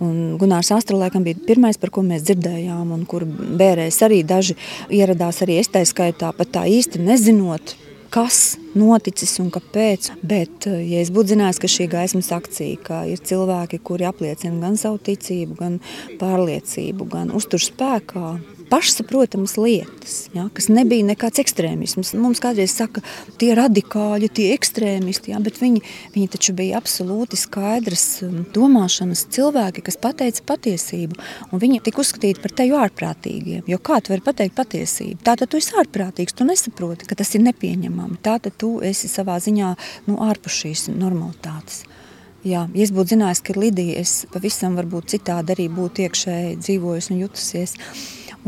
Un 0.00 0.38
Gunārs 0.40 0.72
Astra 0.72 0.96
laikam 0.96 1.26
bija 1.26 1.36
pirmais, 1.46 1.76
par 1.76 1.92
ko 1.92 2.00
mēs 2.06 2.24
dzirdējām, 2.24 2.94
un 2.96 3.04
kur 3.08 3.26
bērēs 3.28 4.00
arī 4.08 4.22
daži 4.24 4.56
ieradās 4.88 5.42
arī 5.44 5.60
es 5.60 5.68
tā 5.68 5.84
skaitā, 5.84 6.32
pat 6.32 6.54
tā 6.56 6.64
īsti 6.64 7.04
nezinot, 7.04 7.76
kas 8.12 8.56
noticis 8.76 9.38
un 9.42 9.50
kāpēc. 9.52 10.10
Bet, 10.22 10.66
eh, 10.66 10.82
ja 10.92 11.00
es 11.00 11.10
būtu 11.14 11.34
zinājis, 11.34 11.60
ka 11.62 11.70
šī 11.70 11.88
gaismas 11.92 12.30
akcija, 12.34 12.80
ka 12.84 13.02
ir 13.08 13.18
cilvēki, 13.18 13.80
kuri 13.82 14.08
apliecina 14.08 14.60
gan 14.60 14.76
savu 14.76 14.98
ticību, 14.98 15.56
gan 15.58 15.80
pārliecību, 16.20 17.08
gan 17.08 17.32
uztur 17.32 17.60
spēkā, 17.62 18.40
pašsaprotamas 18.72 19.58
lietas, 19.60 20.14
ja, 20.32 20.46
kas 20.56 20.70
nebija 20.72 21.04
nekāds 21.04 21.42
ekstrēmisms. 21.42 22.14
Mums 22.16 22.40
kādreiz 22.40 22.72
saka, 22.72 23.02
tie 23.40 23.50
radikāļi, 23.58 24.30
tie 24.32 24.46
ekstrēmisti, 24.54 25.34
ja, 25.34 25.40
bet 25.44 25.60
viņi, 25.60 25.82
viņi 26.14 26.30
taču 26.32 26.54
bija 26.56 26.80
absolūti 26.80 27.36
skaidras 27.36 28.06
um, 28.24 28.46
domāšanas 28.54 29.26
cilvēki, 29.36 29.84
kas 29.84 30.00
pateica 30.00 30.46
patiesību. 30.54 31.20
Viņi 31.52 31.82
tika 31.84 32.00
uzskatīti 32.00 32.40
par 32.40 32.56
teju 32.62 32.80
ārprātīgiem. 32.80 33.68
Jo 33.68 33.76
kā 33.76 34.00
tu 34.00 34.14
vari 34.14 34.24
pateikt 34.24 34.56
patiesību? 34.56 35.20
Tātad 35.26 35.52
tu 35.52 35.60
esi 35.60 35.76
ārprātīgs, 35.76 36.38
tu 36.38 36.48
nesaproti, 36.48 37.10
ka 37.10 37.18
tas 37.20 37.34
ir 37.36 37.44
nepieņemami. 37.44 38.22
Tātad 38.24 38.56
tu 38.56 38.78
esi 38.80 39.10
savā 39.12 39.36
ziņā 39.42 39.74
nu, 40.08 40.16
ārpus 40.24 40.62
šīs 40.64 40.88
normalitātes. 40.96 41.84
Jā, 42.42 42.64
ja 42.74 42.82
es 42.82 42.90
būtu 42.90 43.14
zinājis, 43.14 43.38
ka 43.38 43.52
ir 43.54 43.60
Lidija, 43.62 44.00
es 44.02 44.24
pavisam 44.32 44.74
varbūt 44.74 45.12
citādi 45.14 45.54
arī 45.54 45.68
būtu 45.70 46.02
iekšēji 46.08 46.56
dzīvojusi 46.58 47.14
un 47.14 47.20
jutusies. 47.22 47.76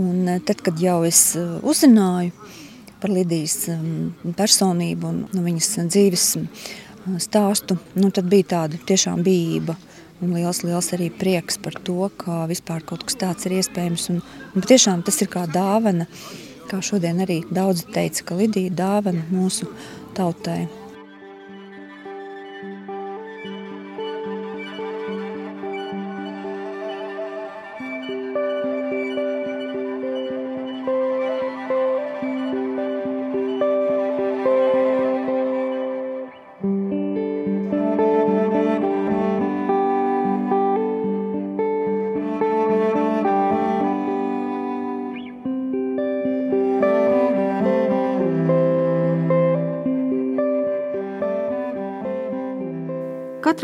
Un 0.02 0.26
eh, 0.32 0.40
tad, 0.42 0.64
kad 0.66 0.80
jau 0.82 0.96
es 1.06 1.20
eh, 1.38 1.52
uzzināju 1.62 2.34
par 2.98 3.12
Lidijas 3.14 3.68
mm, 3.70 4.34
personību 4.34 5.10
un 5.12 5.22
nu, 5.30 5.44
viņas 5.46 5.70
dzīves 5.92 6.26
mm, 6.40 7.20
stāstu, 7.22 7.78
nu, 7.94 8.10
tad 8.10 8.26
bija 8.32 8.50
tāda 8.56 8.82
tiešām 8.82 9.22
bijība 9.22 9.76
un 10.24 10.34
liels, 10.34 10.64
liels 10.66 10.90
arī 10.96 11.12
prieks 11.14 11.60
par 11.62 11.78
to, 11.86 12.08
ka 12.18 12.44
vispār 12.50 12.82
kaut 12.86 13.06
kas 13.06 13.20
tāds 13.20 13.46
ir 13.46 13.60
iespējams. 13.60 14.10
Un, 14.10 14.22
un 14.54 14.70
tiešām 14.74 15.06
tas 15.06 15.22
ir 15.22 15.30
kā 15.30 15.46
dāvana, 15.46 16.08
kā 16.70 16.82
šodien 16.82 17.22
arī 17.22 17.44
daudzi 17.46 17.86
teica, 17.94 18.26
ka 18.26 18.42
Lidija 18.42 18.74
dāvana 18.74 19.22
mūsu 19.30 19.70
tautai. 20.18 20.64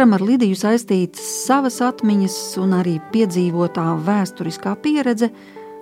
Katram 0.00 0.16
ar 0.16 0.22
Lidiju 0.24 0.56
saistītas 0.56 1.26
savas 1.44 1.74
atmiņas 1.84 2.34
un 2.62 2.70
arī 2.72 2.94
piedzīvotā 3.12 3.82
vēsturiskā 4.06 4.70
pieredze, 4.80 5.26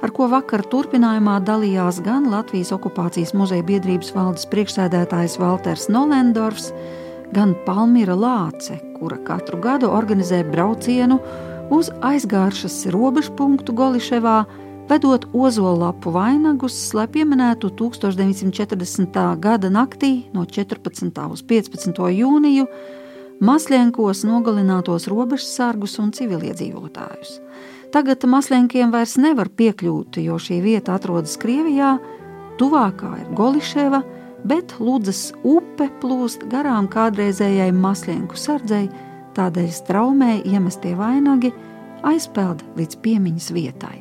ar 0.02 0.10
ko 0.16 0.26
vakar 0.32 0.64
turpinājumā 0.72 1.36
dalījās 1.46 2.00
gan 2.02 2.26
Latvijas 2.32 2.72
okupācijas 2.74 3.30
muzeja 3.38 3.62
biedrības 3.68 4.10
valdes 4.16 4.48
priekšsēdētājs 4.50 5.38
Walters 5.38 5.86
Nolendorfs, 5.94 6.72
gan 7.30 7.54
Palmira 7.62 8.18
Lāce, 8.18 8.80
kura 8.98 9.22
katru 9.22 9.62
gadu 9.62 9.94
organizē 10.00 10.42
braucienu 10.50 11.22
uz 11.70 11.94
aizgāršas 12.02 12.88
robežpunktu 12.90 13.70
Goliševā, 13.70 14.36
vedot 14.90 15.30
ozolapu 15.30 16.10
vainagus, 16.18 16.88
lai 16.90 17.06
pieminētu 17.06 17.70
1940. 17.70 19.26
gada 19.38 19.70
naktī 19.70 20.16
no 20.34 20.42
14. 20.42 21.28
uz 21.30 21.50
15. 21.54 22.08
jūniju 22.18 22.72
Masļienkos 23.38 24.24
nogalinātos 24.26 25.04
robežsargus 25.06 25.92
un 26.02 26.08
civiliedzīvotājus. 26.10 27.36
Tagad 27.94 28.24
Masļienkiem 28.26 28.90
vairs 28.90 29.14
nevar 29.14 29.46
piekļūt, 29.54 30.18
jo 30.26 30.38
šī 30.42 30.58
vieta 30.64 30.96
atrodas 30.98 31.36
Krievijā, 31.38 31.92
tuvākā 32.58 33.12
ir 33.20 33.28
Goliševa, 33.38 34.00
bet 34.42 34.74
Ludzas 34.82 35.28
upe 35.46 35.86
plūst 36.02 36.48
garām 36.50 36.88
kādreizējai 36.90 37.70
Masļienku 37.78 38.34
sardzei, 38.34 38.88
tādēļ 39.38 39.70
straumē 39.76 40.32
iemestie 40.42 40.96
vainagi 40.98 41.52
aizpeld 42.10 42.66
līdz 42.74 42.98
piemiņas 43.06 43.48
vietai. 43.54 43.94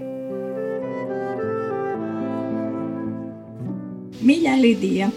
Mīļā 4.18 4.58
Lidija, 4.66 5.14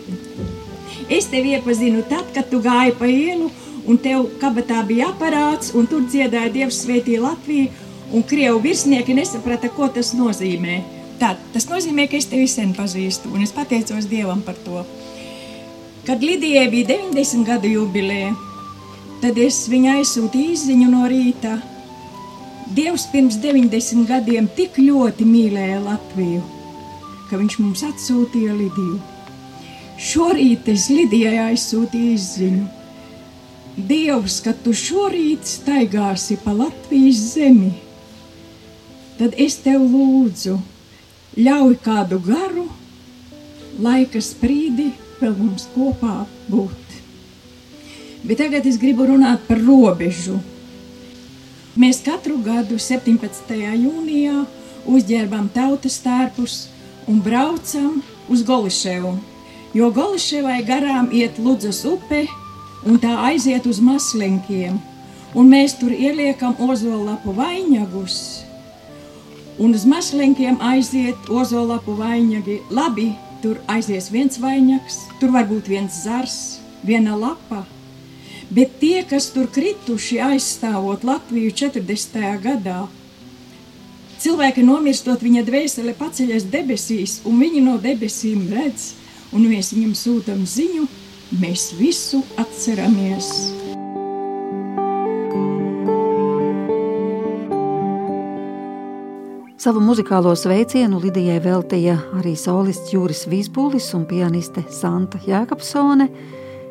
es 1.09 1.33
tevi 1.33 1.57
iepazinu 1.57 2.05
tad, 2.13 2.29
kad 2.37 2.53
tu 2.53 2.61
gāji 2.61 2.93
pa 3.01 3.09
ielu 3.09 3.49
un 3.89 3.99
tev 4.01 4.27
kabatā 4.41 4.83
bija 4.87 5.11
aparāts, 5.13 5.73
un 5.77 5.89
tur 5.91 6.05
dziedāja 6.09 6.53
Dievs 6.53 6.83
svētī 6.85 7.19
Latviju, 7.21 7.71
un 8.13 8.25
Krievu 8.27 8.61
virsnieki 8.65 9.15
nesaprata, 9.17 9.71
ko 9.73 9.89
tas 9.93 10.13
nozīmē. 10.19 10.81
Tā, 11.21 11.35
tas 11.55 11.67
nozīmē, 11.69 12.07
ka 12.09 12.19
es 12.19 12.29
tevi 12.31 12.49
sen 12.49 12.73
pazīstu, 12.77 13.31
un 13.35 13.45
es 13.45 13.53
pateicos 13.55 14.09
Dievam 14.11 14.41
par 14.45 14.57
to. 14.65 14.85
Kad 16.07 16.25
Lidijai 16.25 16.69
bija 16.73 16.95
90 16.95 17.45
gadu 17.47 17.69
jubileja, 17.69 18.33
tad 19.21 19.39
es 19.39 19.67
viņai 19.69 20.01
aizsūtīju 20.01 20.57
izziņu 20.57 20.89
no 20.91 21.05
rīta. 21.13 21.59
Dievs 22.75 23.07
pirms 23.13 23.37
90 23.43 24.09
gadiem 24.09 24.49
tik 24.57 24.79
ļoti 24.81 25.27
mīlēja 25.29 25.81
Latviju, 25.85 26.43
ka 27.29 27.39
viņš 27.39 27.61
mums 27.61 27.85
atsūtīja 27.91 28.57
Lidiju. 28.57 28.99
Šorīt 30.01 30.71
es 30.73 30.89
Lidijai 30.89 31.51
aizsūtīju 31.51 32.13
izziņu 32.17 32.80
Dievs, 33.89 34.41
kad 34.45 34.59
tu 34.65 34.73
šorīt 34.77 35.47
staigāsi 35.49 36.37
pa 36.43 36.53
Latvijas 36.57 37.21
zemi, 37.35 37.73
tad 39.19 39.37
es 39.41 39.59
tev 39.65 39.83
lūdzu, 39.85 40.57
ļauj 41.39 41.77
kādu 41.85 42.19
garu, 42.25 42.67
laika 43.81 44.21
sprīdi 44.25 44.91
vēl 45.21 45.37
mums 45.39 45.69
kopā 45.75 46.25
būt. 46.51 46.97
Bet 48.25 48.41
tagad 48.43 48.67
es 48.69 48.77
gribu 48.81 49.07
runāt 49.09 49.47
par 49.49 49.61
robežu. 49.65 50.37
Mēs 51.81 52.03
katru 52.05 52.41
gadu 52.45 52.77
17. 52.77 53.55
jūnijā 53.57 54.45
uzģērbam 54.91 55.49
tautas 55.55 56.01
tērpus 56.05 56.57
un 57.09 57.21
braucam 57.25 58.03
uz 58.29 58.43
Goliševu, 58.45 59.15
jo 59.77 59.91
Goliševai 59.95 60.61
garām 60.67 61.09
iet 61.15 61.39
Ludzas 61.41 61.85
upe, 61.89 62.27
un 62.87 63.01
tā 63.01 63.13
aiziet 63.29 63.67
uz 63.69 63.81
maslinkiem, 63.85 64.79
un 65.37 65.51
mēs 65.51 65.77
tur 65.81 65.93
ieliekam 65.93 66.57
ozolapu 66.63 67.35
vainagus, 67.37 68.45
un 69.61 69.75
uz 69.77 69.85
maslinkiem 69.85 70.61
aiziet 70.65 71.29
ozolapu 71.29 71.95
vainagi. 71.99 72.61
Labi, 72.71 73.11
tur 73.43 73.61
aizies 73.69 74.11
viens 74.13 74.41
vainags, 74.41 75.03
tur 75.21 75.33
varbūt 75.35 75.69
viens 75.69 76.03
zars, 76.05 76.61
viena 76.85 77.17
lapa, 77.17 77.65
bet 78.51 78.79
tie, 78.81 79.03
kas 79.05 79.31
tur 79.35 79.51
krituši 79.53 80.21
aizstāvot 80.31 81.05
Latviju 81.05 81.53
40. 81.53 82.25
gadā, 82.43 82.87
cilvēki 84.21 84.65
nomirstot, 84.65 85.23
viņa 85.25 85.45
dvēsele 85.47 85.95
paceļas 85.97 86.49
debesīs, 86.53 87.21
un 87.29 87.41
viņi 87.41 87.63
no 87.65 87.77
debesīm 87.81 88.49
redz, 88.53 88.95
un 89.33 89.47
mēs 89.49 89.73
viņam 89.77 89.95
sūtam 89.97 90.43
ziņu, 90.49 90.89
mēs 91.39 91.71
visu 91.79 92.25
atceramies. 92.41 93.29
Savu 99.61 99.83
muzikālo 99.85 100.33
sveicienu 100.35 100.99
Lidijai 101.03 101.37
veltīja 101.45 101.99
arī 102.17 102.33
solists 102.33 102.95
Juris 102.95 103.27
Vīsbulis 103.29 103.91
un 103.95 104.07
pianiste 104.09 104.65
Santa 104.73 105.21
Jēkabsone, 105.21 106.09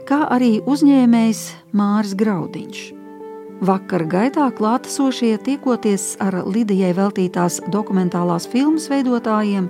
kā 0.10 0.24
arī 0.34 0.58
uzņēmējs 0.66 1.44
Māris 1.78 2.16
Graudiņš. 2.18 2.82
Vakar 3.62 4.06
gaitā 4.10 4.48
klātesošie 4.56 5.36
tiekoties 5.46 6.16
ar 6.24 6.42
Lidijai 6.48 6.96
veltītās 6.98 7.60
dokumentālās 7.70 8.50
filmas 8.50 8.90
veidotājiem, 8.90 9.70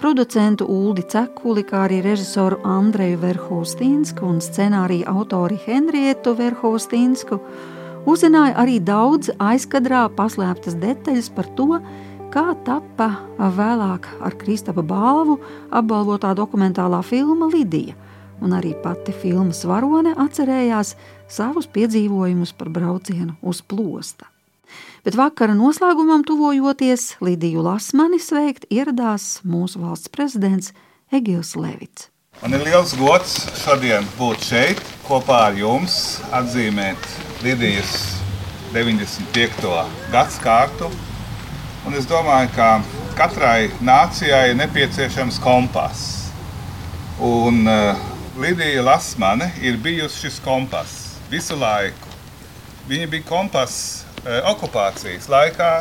producentu 0.00 0.64
Uldi 0.64 1.02
Cekuli, 1.12 1.60
kā 1.66 1.84
arī 1.84 2.00
režisoru 2.04 2.56
Andreju 2.64 3.18
Verhostīnsku 3.20 4.24
un 4.24 4.38
scenāriju 4.40 5.04
autori 5.10 5.58
Henrietu 5.66 6.32
Verhostīnsku, 6.38 7.36
uzzināja 8.08 8.56
arī 8.62 8.78
daudz 8.80 9.28
aizkadrā 9.36 10.06
paslēptas 10.16 10.78
detaļas 10.80 11.28
par 11.36 11.50
to, 11.58 11.68
kā 12.32 12.46
tappa 12.64 13.10
vēlāk 13.60 14.08
ar 14.24 14.38
Kristapa 14.40 14.80
balvu 14.80 15.36
apbalvotā 15.68 16.32
dokumentālā 16.38 17.02
filma 17.04 17.50
Lidija, 17.52 17.98
un 18.40 18.56
arī 18.56 18.72
pati 18.80 19.12
filmas 19.12 19.66
varone 19.68 20.16
atcerējās 20.16 20.96
savus 21.28 21.68
piedzīvojumus 21.68 22.56
par 22.56 22.72
braucienu 22.72 23.36
uz 23.42 23.60
plosta. 23.60 24.29
Bet 25.04 25.16
vakara 25.16 25.56
noslēgumam 25.56 26.24
tuvojoties 26.28 27.16
Lidiju 27.24 27.64
Lasmani 27.64 28.20
sveikt 28.20 28.66
ieradās 28.70 29.40
mūsu 29.44 29.80
valsts 29.80 30.12
prezidents 30.12 30.74
Egils 31.12 31.56
Levits. 31.56 32.08
Man 32.42 32.54
ir 32.56 32.64
liels 32.64 32.94
gods 32.96 33.36
šodien 33.60 34.06
būt 34.16 34.44
šeit 34.46 34.80
kopā 35.08 35.42
ar 35.50 35.58
jums, 35.58 36.20
atzīmēt 36.32 37.12
Lidijas 37.44 37.96
95. 38.72 39.72
gadsimtu 40.12 40.90
es 41.98 42.06
domāju, 42.06 42.50
ka 42.54 42.68
katrai 43.18 43.70
nācijai 43.82 44.50
ir 44.52 44.58
nepieciešams 44.60 45.40
kompass. 45.42 46.30
Un 47.20 47.66
uh, 47.68 47.98
Lidija 48.40 48.84
Lasmane 48.84 49.50
ir 49.60 49.76
bijusi 49.82 50.26
šis 50.26 50.38
kompass 50.44 51.16
visu 51.30 51.56
laiku. 51.58 52.08
Viņa 52.88 53.08
bija 53.10 53.26
kompass 53.28 54.04
okupācijas 54.24 55.28
laikā, 55.30 55.72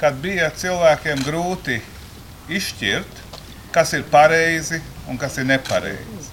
kad 0.00 0.18
bija 0.20 0.50
cilvēkiem 0.56 1.22
grūti 1.24 1.78
izšķirt, 2.52 3.20
kas 3.72 3.94
ir 3.96 4.04
pareizi 4.12 4.82
un 5.08 5.18
kas 5.18 5.38
ir 5.40 5.48
nepareizi. 5.48 6.28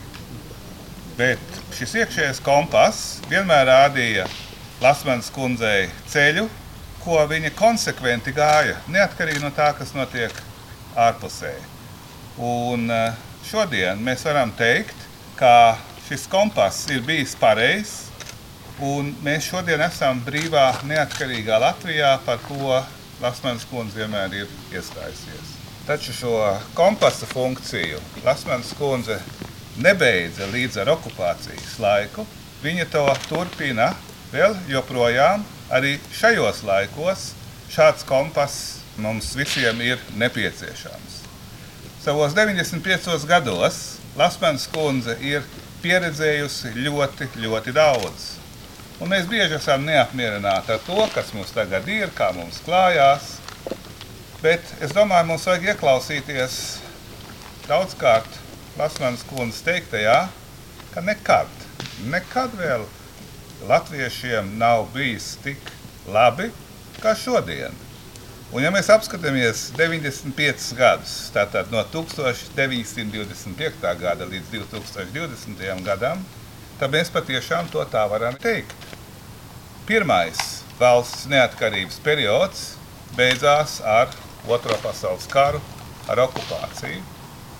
Bet 1.20 1.60
šis 1.76 1.96
iekšējais 2.02 2.42
kompass 2.44 3.20
vienmēr 3.30 3.68
rādīja 3.70 4.28
Lasmanas 4.80 5.28
kundzei 5.36 5.90
ceļu, 6.08 6.46
ko 7.04 7.20
viņi 7.28 7.52
konsekventi 7.56 8.32
gāja, 8.36 8.78
neatkarīgi 8.92 9.44
no 9.44 9.52
tā, 9.56 9.72
kas 9.76 9.92
notiek 9.96 10.36
ārpusē. 11.00 11.54
Un 12.40 12.88
eh, 12.92 13.18
šodien 13.48 14.00
mēs 14.04 14.24
varam 14.28 14.52
teikt, 14.56 14.96
ka 15.40 15.78
šis 16.08 16.28
kompass 16.32 16.88
ir 16.92 17.04
bijis 17.08 17.36
pareizs, 17.40 18.09
un 18.86 19.12
mēs 19.24 19.50
šodien 19.50 19.82
esam 19.84 20.22
brīvā, 20.24 20.70
neatkarīgā 20.88 21.60
Latvijā, 21.60 22.16
par 22.26 22.40
ko 22.46 22.80
Lasmanas 23.20 23.66
kundze 23.68 24.00
vienmēr 24.00 24.36
ir 24.42 24.52
iestājusies. 24.72 25.56
Taču 25.88 26.14
šo 26.16 26.34
kompasa 26.78 27.28
funkciju 27.28 28.00
Lasmanas 28.24 28.72
kundze 28.80 29.20
nebeidza 29.84 30.48
līdz 30.54 30.80
ar 30.84 30.94
okupācijas 30.96 31.76
laiku. 31.84 32.26
Viņa 32.64 32.88
to 32.94 33.06
turpina 33.28 33.92
vēl 34.32 34.56
joprojām 34.72 35.44
arī 35.74 35.98
šajos 36.16 36.64
laikos 36.68 37.32
šāds 37.72 38.06
kompass 38.08 38.80
mums 39.00 39.34
visiem 39.38 39.82
ir 39.84 40.00
nepieciešams. 40.20 41.20
Savos 42.04 42.36
95 42.36 43.28
gados 43.28 43.80
Lasmans 44.18 44.66
kundze 44.72 45.16
ir 45.22 45.44
pieredzējusi 45.84 46.74
ļoti, 46.80 47.30
ļoti 47.40 47.74
daudz. 47.76 48.39
Un 49.00 49.08
mēs 49.08 49.30
bieži 49.32 49.56
esam 49.56 49.86
neapmierināti 49.88 50.74
ar 50.76 50.82
to, 50.84 51.00
kas 51.14 51.32
mums 51.32 51.54
tagad 51.56 51.88
ir, 51.88 52.12
kā 52.16 52.34
mums 52.36 52.60
klājās. 52.66 53.38
Bet 54.44 54.74
es 54.84 54.92
domāju, 54.96 55.30
mums 55.30 55.46
vajag 55.48 55.70
ieklausīties 55.72 56.58
daudzkārt 57.70 58.40
Lasmanas 58.80 59.24
kundzes 59.28 59.64
teiktajā, 59.64 60.18
ka 60.92 61.04
nekad, 61.04 61.52
nekad 62.12 62.56
vēl 62.60 62.84
latviešiem 63.72 64.54
nav 64.60 64.88
bijis 64.94 65.34
tik 65.44 65.72
labi 66.12 66.50
kā 67.00 67.16
šodien. 67.16 67.76
Un, 68.50 68.64
ja 68.64 68.72
mēs 68.74 68.90
apskatāmies 68.92 69.68
95 69.78 70.72
gadus, 70.76 71.16
tātad 71.36 71.72
no 71.72 71.84
1925. 71.94 73.90
gada 74.04 74.28
līdz 74.28 74.56
2020. 74.56 75.84
gadam, 75.86 76.24
tad 76.80 76.96
mēs 76.96 77.12
patiešām 77.14 77.70
to 77.70 77.84
tā 77.92 78.08
varam 78.10 78.36
teikt. 78.42 78.89
Pirmais 79.90 80.38
valsts 80.78 81.26
neatkarības 81.32 81.96
periods 82.06 82.60
beidzās 83.18 83.80
ar 83.82 84.12
Otro 84.48 84.76
pasaules 84.84 85.26
karu, 85.30 85.60
ar 86.08 86.22
okupāciju. 86.24 87.02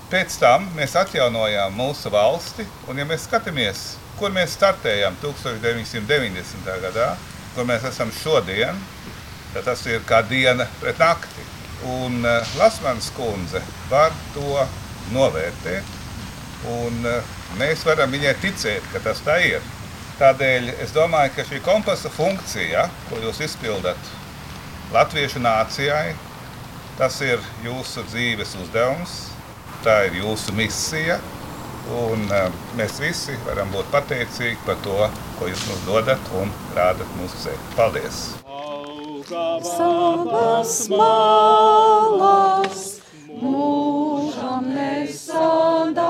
Pēc 0.10 0.38
tam 0.42 0.70
mēs 0.78 0.94
atjaunojām 0.98 1.74
mūsu 1.76 2.10
valsti, 2.14 2.66
un 2.90 3.02
ja 3.02 3.06
mēs 3.10 3.26
skatāmies 3.28 3.82
kur 4.20 4.34
mēs 4.36 4.54
startējām 4.58 5.16
1990. 5.22 6.68
gadā, 6.84 7.14
kur 7.56 7.68
mēs 7.68 7.86
esam 7.88 8.12
šodien, 8.20 8.78
tad 9.54 9.66
tas 9.70 9.86
ir 9.88 10.04
kā 10.08 10.20
diena 10.28 10.68
pret 10.82 11.00
nakti. 11.00 11.46
Un 11.88 12.20
uh, 12.28 12.56
Lasmanas 12.60 13.08
kundze 13.16 13.62
var 13.90 14.12
to 14.36 14.66
novērtēt, 15.16 15.94
un 16.76 17.00
uh, 17.08 17.36
mēs 17.62 17.86
varam 17.88 18.12
viņai 18.12 18.36
ticēt, 18.44 18.90
ka 18.92 19.00
tas 19.06 19.24
tā 19.24 19.40
ir. 19.48 19.64
Tādēļ 20.20 20.74
es 20.84 20.92
domāju, 20.92 21.32
ka 21.38 21.48
šī 21.48 21.62
kompasa 21.64 22.12
funkcija, 22.12 22.90
ko 23.08 23.22
jūs 23.24 23.40
izpildat 23.46 24.14
Latviešu 24.92 25.40
nācijai, 25.44 26.16
tas 27.00 27.22
ir 27.24 27.40
jūsu 27.64 28.04
dzīves 28.10 28.56
uzdevums, 28.60 29.20
tā 29.86 30.02
ir 30.10 30.20
jūsu 30.20 30.56
misija, 30.58 31.20
Un, 31.90 32.28
uh, 32.30 32.52
mēs 32.78 33.00
visi 33.02 33.34
varam 33.48 33.72
būt 33.74 33.88
pateicīgi 33.94 34.60
par 34.66 34.78
to, 34.86 35.08
ko 35.40 35.48
jūs 35.50 35.64
mums 35.70 35.86
dodat 35.88 36.22
un 36.38 36.52
rādat 36.76 37.10
mūsu 37.18 37.36
ceļu. 37.46 37.62
Paldies! 37.78 38.18
Savas 39.30 40.74
malas 40.94 42.84
mūžam 43.42 44.70
nesadalās, 44.76 46.09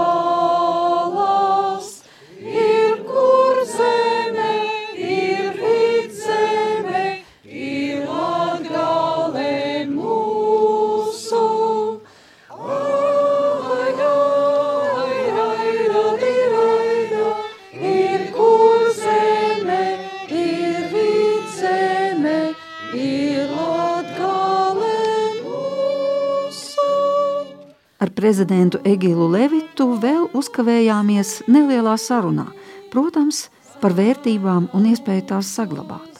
prezidentu 28.20 28.82
Egilu 28.84 29.30
Levitu 29.32 29.94
vēl 30.02 30.28
uzkavējāmies 30.36 31.46
nelielā 31.48 31.96
sarunā, 31.96 32.50
protams, 32.92 33.48
par 33.80 33.96
vērtībām 33.96 34.74
un 34.76 34.88
iespēju 34.92 35.30
tās 35.30 35.52
saglabāt. 35.56 36.18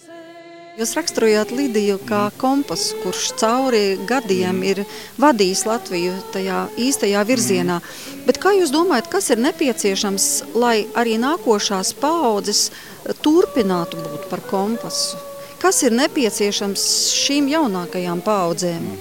Jūs 0.80 0.94
raksturojāt 0.96 1.50
Lidiju 1.52 1.98
kā 2.08 2.22
kompasu, 2.40 3.02
kurš 3.04 3.34
cauri 3.42 3.98
gadiem 4.08 4.62
ir 4.64 4.86
vadījis 5.20 5.66
Latviju 5.68 6.14
tajā 6.32 6.62
īstajā 6.80 7.26
virzienā. 7.28 7.82
Bet 8.24 8.40
kā 8.40 8.56
jūs 8.56 8.72
domājat, 8.72 9.12
kas 9.12 9.28
ir 9.36 9.44
nepieciešams, 9.44 10.30
lai 10.56 10.86
arī 10.96 11.18
nākošās 11.20 11.92
paaudzes 12.00 12.70
turpinātu 13.20 14.00
būt 14.00 14.32
par 14.32 14.46
kompasu? 14.48 15.20
Kas 15.60 15.84
ir 15.84 16.00
nepieciešams 16.00 16.90
šīm 17.26 17.52
jaunākajām 17.52 18.24
paaudzēm? 18.24 18.92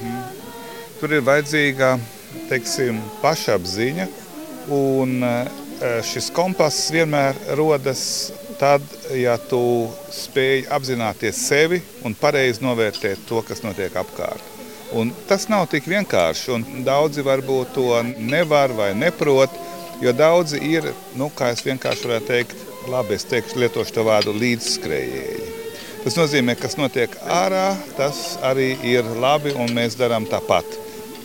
Tur 0.99 1.15
ir 1.15 1.23
vajadzīga 1.23 1.95
teiksim, 2.49 3.01
pašapziņa, 3.23 4.09
un 4.75 5.17
eh, 5.25 5.55
šis 6.09 6.31
kompass 6.35 6.91
vienmēr 6.95 7.39
rodas 7.59 8.03
tad, 8.59 8.83
ja 9.15 9.37
tu 9.39 9.61
spēj 10.13 10.67
apzināties 10.75 11.45
sevi 11.49 11.79
un 12.05 12.17
pareizi 12.19 12.65
novērtēt 12.67 13.27
to, 13.29 13.45
kas 13.47 13.63
notiek 13.63 13.95
apkārt. 13.97 14.57
Un 14.99 15.13
tas 15.29 15.45
nav 15.53 15.67
tik 15.69 15.87
vienkārši, 15.87 16.53
un 16.57 16.85
daudzi 16.85 17.23
varbūt 17.23 17.75
to 17.77 17.91
nevar 18.19 18.73
vai 18.75 18.95
neprot, 18.97 19.53
Jo 19.99 20.13
daudzi 20.15 20.61
ir, 20.63 20.85
nu, 21.19 21.27
kā 21.35 21.49
es 21.51 21.65
vienkārši 21.67 22.07
varētu 22.07 22.29
teikt, 22.31 22.61
labi, 22.87 23.17
es 23.19 23.25
teikšu, 23.27 23.59
lietošu 23.59 23.97
to 23.97 24.05
vārdu 24.07 24.31
līdzskrējēji. 24.31 25.47
Tas 26.05 26.15
nozīmē, 26.15 26.55
kas 26.55 26.77
notiek 26.79 27.17
ārā, 27.27 27.73
tas 27.99 28.37
arī 28.47 28.69
ir 28.87 29.09
labi, 29.19 29.51
un 29.59 29.75
mēs 29.75 29.99
darām 29.99 30.29
tāpat. 30.31 30.79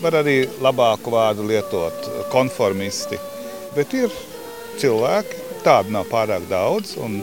Var 0.04 0.18
arī 0.20 0.42
labāku 0.60 1.14
vārdu 1.14 1.46
lietot, 1.48 2.08
konformisti. 2.32 3.16
Bet 3.72 3.94
ir 3.96 4.12
cilvēki, 4.82 5.38
tādu 5.64 5.94
nav 5.96 6.10
pārāk 6.12 6.44
daudz, 6.50 6.98
un 7.00 7.22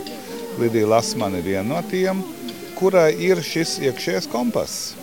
Lidija 0.57 0.89
Lasmana 0.89 1.43
ir 1.43 1.45
viena 1.45 1.67
no 1.75 1.83
tiem, 1.91 2.23
kurai 2.79 3.11
ir 3.21 3.43
šis 3.45 3.77
iekšējais 3.85 4.29
kompass. 4.33 4.95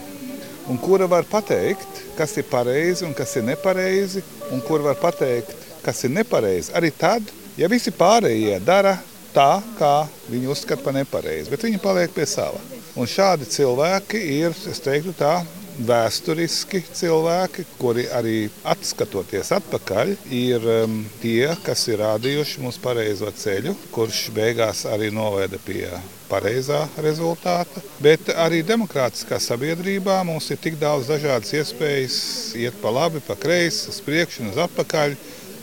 Un 0.68 0.82
kura 0.82 1.06
var 1.08 1.28
pateikt, 1.30 2.02
kas 2.18 2.34
ir 2.42 2.48
pareizi 2.50 3.06
un 3.06 3.14
kas 3.16 3.36
ir 3.38 3.46
nepareizi, 3.46 4.24
un 4.52 4.64
kur 4.66 4.82
var 4.84 4.98
pateikt, 4.98 5.54
kas 5.86 6.02
ir 6.04 6.16
nepareizi. 6.18 6.74
Arī 6.76 6.90
tad, 6.98 7.30
ja 7.62 7.70
visi 7.70 7.94
pārējie 7.94 8.58
dara 8.66 8.98
tā, 9.38 9.62
kā 9.78 9.94
viņi 10.32 10.50
uzskata 10.50 10.82
par 10.82 10.98
nepareizi, 10.98 11.54
bet 11.54 11.64
viņi 11.70 11.84
paliek 11.84 12.12
pie 12.16 12.26
sava. 12.26 12.58
Un 12.98 13.06
šādi 13.06 13.46
cilvēki 13.54 14.26
ir, 14.40 14.58
es 14.66 14.82
teiktu 14.82 15.14
tā, 15.22 15.38
vēsturiski 15.78 16.82
cilvēki, 16.96 17.66
kuri 17.78 18.08
arī 18.14 18.38
atskatoties 18.68 19.52
atpakaļ, 19.58 20.14
ir 20.34 20.68
um, 20.84 21.00
tie, 21.22 21.50
kas 21.66 21.88
ir 21.92 22.02
rādījuši 22.02 22.64
mums 22.64 22.80
pareizo 22.82 23.32
ceļu, 23.32 23.76
kurš 23.94 24.28
beigās 24.36 24.86
arī 24.90 25.12
noveda 25.14 25.60
pie 25.66 25.88
pareizā 26.28 26.84
rezultāta. 27.04 27.84
Bet 28.04 28.32
arī 28.36 28.64
demokrātiskā 28.68 29.40
sabiedrībā 29.42 30.20
mums 30.28 30.50
ir 30.52 30.62
tik 30.62 30.80
daudz 30.82 31.10
dažādas 31.12 31.54
iespējas 31.56 32.20
iet 32.60 32.78
pa 32.82 32.94
labi, 32.94 33.24
pa 33.24 33.38
kreisi, 33.40 33.88
uz 33.92 34.02
priekšu 34.04 34.44
un 34.44 34.54
uz 34.56 34.64
atpakaļ. 34.68 35.18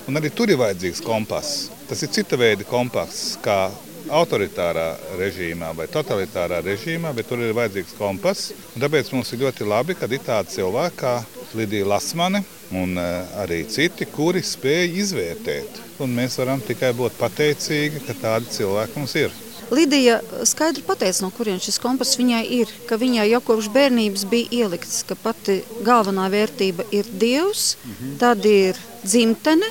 Un 0.09 0.21
arī 0.21 0.29
tur 0.37 0.51
ir 0.53 0.61
vajadzīgs 0.61 1.01
kompass. 1.05 1.69
Tas 1.89 2.03
ir 2.05 2.13
cita 2.13 2.37
veida 2.41 2.65
kompass, 2.69 3.39
kā 3.45 3.71
autoritārā 4.13 4.89
režīmā 5.19 5.71
vai 5.77 5.87
totalitārā 5.91 6.61
režīmā, 6.65 7.13
bet 7.17 7.29
tur 7.31 7.43
ir 7.45 7.55
vajadzīgs 7.57 7.97
kompass. 7.99 8.53
Un 8.75 8.85
tāpēc 8.85 9.13
mums 9.15 9.33
ir 9.33 9.45
ļoti 9.45 9.69
labi, 9.69 9.97
ka 9.99 10.09
ir 10.11 10.25
tādi 10.25 10.57
cilvēki 10.59 11.01
kā 11.01 11.15
Lidija 11.55 11.87
Lasmane 11.95 12.43
un 12.75 12.99
uh, 12.99 13.39
arī 13.45 13.63
citi, 13.71 14.09
kuri 14.11 14.43
spēj 14.43 14.99
izvērtēt. 15.05 15.81
Un 16.03 16.15
mēs 16.17 16.39
varam 16.41 16.63
tikai 16.65 16.93
būt 16.97 17.19
pateicīgi, 17.21 18.03
ka 18.07 18.17
tādi 18.19 18.51
cilvēki 18.57 18.99
mums 18.99 19.19
ir. 19.21 19.35
Lidija 19.73 20.19
skaidri 20.45 20.83
pateica, 20.85 21.23
no 21.25 21.31
kurienes 21.33 21.65
šis 21.65 21.79
kompass 21.81 22.19
viņai 22.21 22.43
ir, 22.59 22.71
ka 22.89 22.99
viņai 23.01 23.25
jau 23.31 23.41
kopš 23.47 23.71
bērnības 23.73 24.27
bija 24.29 24.65
ielikts, 24.65 25.01
ka 25.09 25.17
pati 25.17 25.63
galvenā 25.87 26.27
vērtība 26.33 26.85
ir 26.93 27.09
Dievs, 27.21 27.75
tad 28.21 28.45
ir 28.49 28.79
dzimtene, 29.05 29.71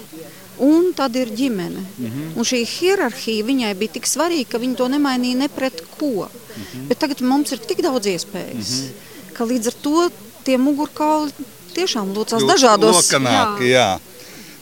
un 0.60 0.91
tad 0.95 1.16
ir 1.16 1.32
ģimene. 1.32 1.82
Mm 1.97 2.06
-hmm. 2.06 2.30
Un 2.36 2.43
šī 2.43 2.66
hierarhija 2.66 3.45
viņai 3.45 3.74
bija 3.76 3.91
tik 3.97 4.06
svarīga, 4.08 4.49
ka 4.51 4.58
viņa 4.58 4.76
to 4.76 4.88
nemainīja 4.88 5.38
ne 5.38 5.49
pret 5.49 5.84
ko. 5.97 6.30
Mm 6.30 6.64
-hmm. 6.64 6.88
Bet 6.88 6.99
tagad 6.99 7.22
mums 7.22 7.51
ir 7.51 7.58
tik 7.58 7.82
daudz 7.82 8.06
iespējas, 8.06 8.70
mm 8.70 8.84
-hmm. 8.84 9.34
ka 9.34 9.43
līdz 9.43 9.68
ar 9.68 9.74
to 9.82 10.10
tie 10.43 10.58
mugurkauli 10.58 11.32
tiešām 11.74 12.14
locās 12.16 12.43
dažādos. 12.43 12.95
Lokanāk, 12.95 13.60
jā. 13.60 13.68
jā. 13.68 13.99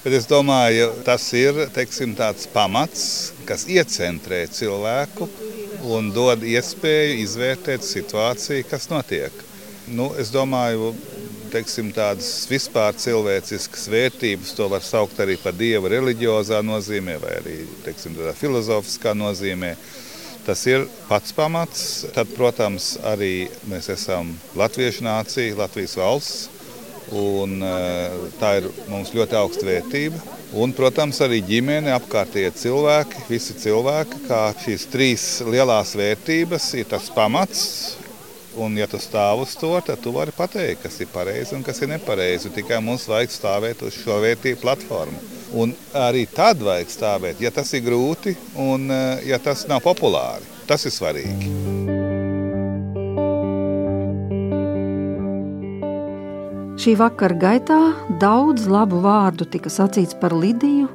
Bet 0.03 0.13
es 0.13 0.25
domāju, 0.25 0.87
tas 1.05 1.33
ir 1.33 1.53
teiksim, 1.73 2.15
tāds 2.15 2.47
pamats, 2.53 3.33
kas 3.45 3.67
iecentrē 3.69 4.47
cilvēku 4.49 5.27
un 5.93 6.11
dod 6.13 6.41
iespēju 6.43 7.19
izvērtēt 7.21 7.85
situāciju, 7.85 8.65
kas 8.69 8.89
notiek. 8.89 9.31
Nu, 9.87 10.11
es 10.17 10.31
domāju, 10.33 10.95
teiksim, 11.51 11.91
tādas 11.95 12.29
vispār 12.49 12.95
cilvēciskas 12.99 13.87
vērtības, 13.91 14.53
to 14.57 14.67
var 14.71 14.83
saukt 14.85 15.19
arī 15.23 15.37
par 15.41 15.55
dieva 15.57 15.91
reliģiozā 15.91 16.61
nozīmē 16.65 17.17
vai 17.21 17.35
arī 17.41 17.57
teiksim, 17.85 18.15
filozofiskā 18.39 19.13
nozīmē. 19.17 19.75
Tas 20.41 20.63
ir 20.65 20.87
pats 21.05 21.35
pamats. 21.37 21.83
Tad, 22.15 22.31
protams, 22.33 22.95
arī 23.05 23.45
mēs 23.69 23.91
esam 23.93 24.33
latviešu 24.57 25.05
nācija, 25.05 25.57
Latvijas 25.59 25.93
valsts. 25.99 26.49
Un, 27.11 27.59
tā 28.39 28.53
ir 28.61 28.69
mums 28.87 29.11
ļoti 29.13 29.35
augsta 29.35 29.67
vērtība. 29.67 30.21
Un, 30.51 30.73
protams, 30.75 31.19
arī 31.23 31.41
ģimene, 31.47 31.91
apkārtējie 31.95 32.53
cilvēki, 32.59 33.25
visi 33.29 33.55
cilvēki, 33.59 34.23
kā 34.29 34.41
šīs 34.63 34.87
trīs 34.91 35.25
lielās 35.47 35.93
vērtības, 35.99 36.71
ir 36.79 36.89
tas 36.91 37.11
pamats, 37.15 37.61
Un, 38.59 38.75
ja 38.75 38.87
tu 38.87 38.99
stāv 38.99 39.45
uz 39.45 39.53
to, 39.55 39.71
tad 39.85 40.01
tu 40.03 40.11
vari 40.11 40.33
pateikt, 40.35 40.81
kas 40.83 40.97
ir 40.99 41.07
pareizi 41.13 41.55
un 41.55 41.63
kas 41.63 41.79
ir 41.79 41.91
nepareizi. 41.93 42.51
Tikai 42.51 42.81
mums 42.83 43.07
vajag 43.07 43.31
stāvēt 43.31 43.83
uz 43.87 43.95
šo 43.95 44.19
vērtību 44.23 44.59
platformu. 44.59 45.21
Un 45.61 45.71
arī 45.95 46.25
tad 46.31 46.59
vajag 46.63 46.91
stāvēt, 46.91 47.39
ja 47.43 47.51
tas 47.51 47.71
ir 47.75 47.85
grūti 47.85 48.35
un 48.59 48.91
eh, 48.91 49.23
ja 49.31 49.39
tas 49.39 49.63
nav 49.71 49.83
populāri. 49.87 50.47
Tas 50.67 50.83
ir 50.87 50.95
svarīgi. 50.95 51.51
Šī 56.81 56.95
vakara 56.97 57.35
gaitā 57.37 57.79
daudz 58.19 58.65
labu 58.71 58.99
vārdu 59.03 59.45
tika 59.45 59.69
sacīts 59.69 60.15
par 60.17 60.33
Lidiju, 60.33 60.87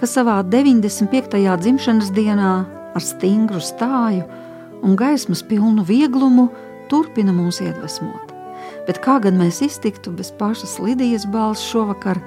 kas 0.00 0.16
savā 0.16 0.40
95. 0.42 1.36
dzimšanas 1.64 2.08
dienā 2.16 2.54
ar 2.96 3.04
stingru 3.04 3.60
stāju 3.62 4.24
un 4.82 4.96
gaismas 4.98 5.44
pilnu 5.46 5.84
vieglumu 5.86 6.48
turpina 6.90 7.32
mūs 7.34 7.62
iedvesmot. 7.64 8.34
Bet 8.86 9.00
kā 9.04 9.18
gan 9.22 9.38
mēs 9.40 9.60
iztiktu 9.64 10.12
bez 10.16 10.32
pašas 10.38 10.78
Lidijas 10.82 11.26
balss 11.30 11.64
šovakar 11.70 12.20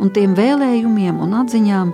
un 0.00 0.12
tiem 0.14 0.34
vēlējumiem 0.38 1.20
un 1.24 1.36
atziņām, 1.42 1.92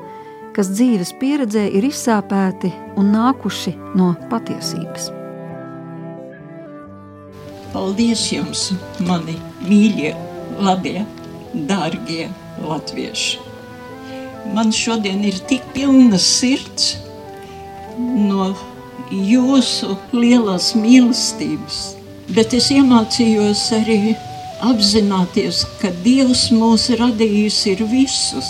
kas 0.56 0.70
dzīves 0.72 1.12
pieredzē 1.20 1.66
ir 1.78 1.86
izsāpēti 1.88 2.72
un 2.96 3.12
nākuši 3.14 3.74
no 3.98 4.14
patiesības? 4.30 5.10
Paldies 7.74 8.22
jums, 8.32 8.70
mani 9.04 9.36
mīļie, 9.66 10.14
labie, 10.64 11.02
dārgie 11.68 12.30
latvieši! 12.64 13.42
Man 14.54 14.70
šodien 14.72 15.24
ir 15.26 15.36
tik 15.50 15.64
pilna 15.74 16.18
sirds 16.22 16.94
no 17.98 18.52
jūsu 19.10 19.96
lielās 20.14 20.70
mīlestības, 20.78 21.95
bet 22.34 22.54
es 22.56 22.70
iemācījos 22.74 23.62
arī 23.76 24.16
apzināties, 24.64 25.64
ka 25.80 25.92
Dievs 26.04 26.48
mūs 26.54 26.88
radījis 26.98 27.58
ir 27.74 27.84
visus, 27.90 28.48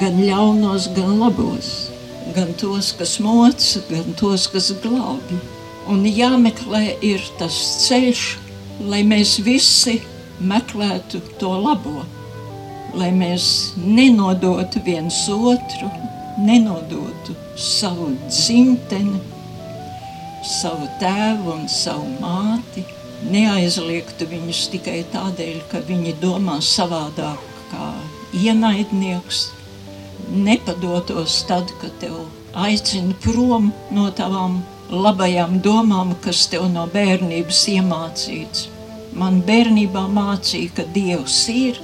gan 0.00 0.16
ļaunos, 0.22 0.88
gan 0.96 1.18
labos, 1.20 1.72
gan 2.36 2.54
tos, 2.60 2.92
kas 2.98 3.18
moca, 3.22 3.82
gan 3.90 4.16
tos, 4.20 4.46
kas 4.50 4.72
glābi. 4.84 5.38
Un 5.90 6.06
jāmeklē 6.08 6.96
ir 7.04 7.22
tas 7.38 7.54
ceļš, 7.84 8.24
lai 8.88 9.02
mēs 9.06 9.36
visi 9.44 9.98
meklētu 10.40 11.20
to 11.38 11.52
labo, 11.66 12.06
lai 12.96 13.10
mēs 13.14 13.74
nenodotu 13.76 14.80
viens 14.86 15.26
otru, 15.28 15.90
nenodotu 16.40 17.36
savu 17.60 18.14
dzimteni, 18.26 19.20
savu 20.44 20.88
tēvu 21.00 21.54
un 21.58 21.68
savu 21.70 22.08
māti, 22.20 22.84
neaizliegtu 23.30 24.28
viņus 24.30 24.66
tikai 24.74 25.00
tādēļ, 25.12 25.58
ka 25.70 25.80
viņi 25.88 26.16
domā 26.22 26.58
savādāk 26.64 27.40
kā 27.70 27.90
ienaidnieks, 28.36 29.48
nepadotos 30.34 31.42
tad, 31.48 31.70
kad 31.80 31.94
tev 32.02 32.24
aicina 32.54 33.14
prom 33.24 33.72
no 33.94 34.10
tavām 34.14 34.60
labajām 34.90 35.58
domām, 35.64 36.14
kas 36.24 36.46
tev 36.52 36.68
no 36.72 36.86
bērnības 36.92 37.64
iemācīts. 37.74 38.68
Man 39.14 39.40
bērnībā 39.46 40.06
mācīja, 40.10 40.72
ka 40.76 40.86
Dievs 40.94 41.36
ir 41.52 41.78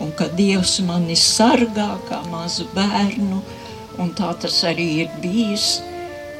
un 0.00 0.12
ka 0.16 0.28
Dievs 0.38 0.78
mani 0.84 1.16
sargā 1.16 1.90
kā 2.08 2.22
mazu 2.30 2.66
bērnu, 2.74 3.42
un 4.00 4.12
tā 4.16 4.32
tas 4.40 4.62
arī 4.68 4.88
ir 5.04 5.12
bijis 5.22 5.76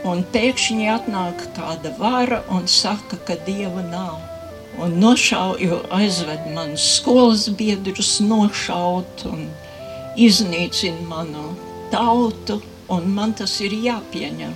un 0.07 0.23
pēkšņi 0.33 0.87
atnāk 0.93 1.43
kāda 1.57 1.93
vara 1.99 2.43
un 2.55 2.67
saka, 2.71 3.19
ka 3.27 3.37
dieva 3.47 3.83
nav. 3.91 4.19
Un 4.83 4.99
nošauju, 5.01 5.81
aizved 5.97 6.51
manus 6.55 6.85
skolas 6.99 7.47
biedrus 7.59 8.19
nošaut 8.21 9.25
un 9.31 9.47
iznīcina 10.21 11.07
manu 11.09 11.49
tautu, 11.91 12.61
un 12.93 13.09
man 13.17 13.33
tas 13.39 13.57
ir 13.65 13.75
jāpieņem. 13.87 14.53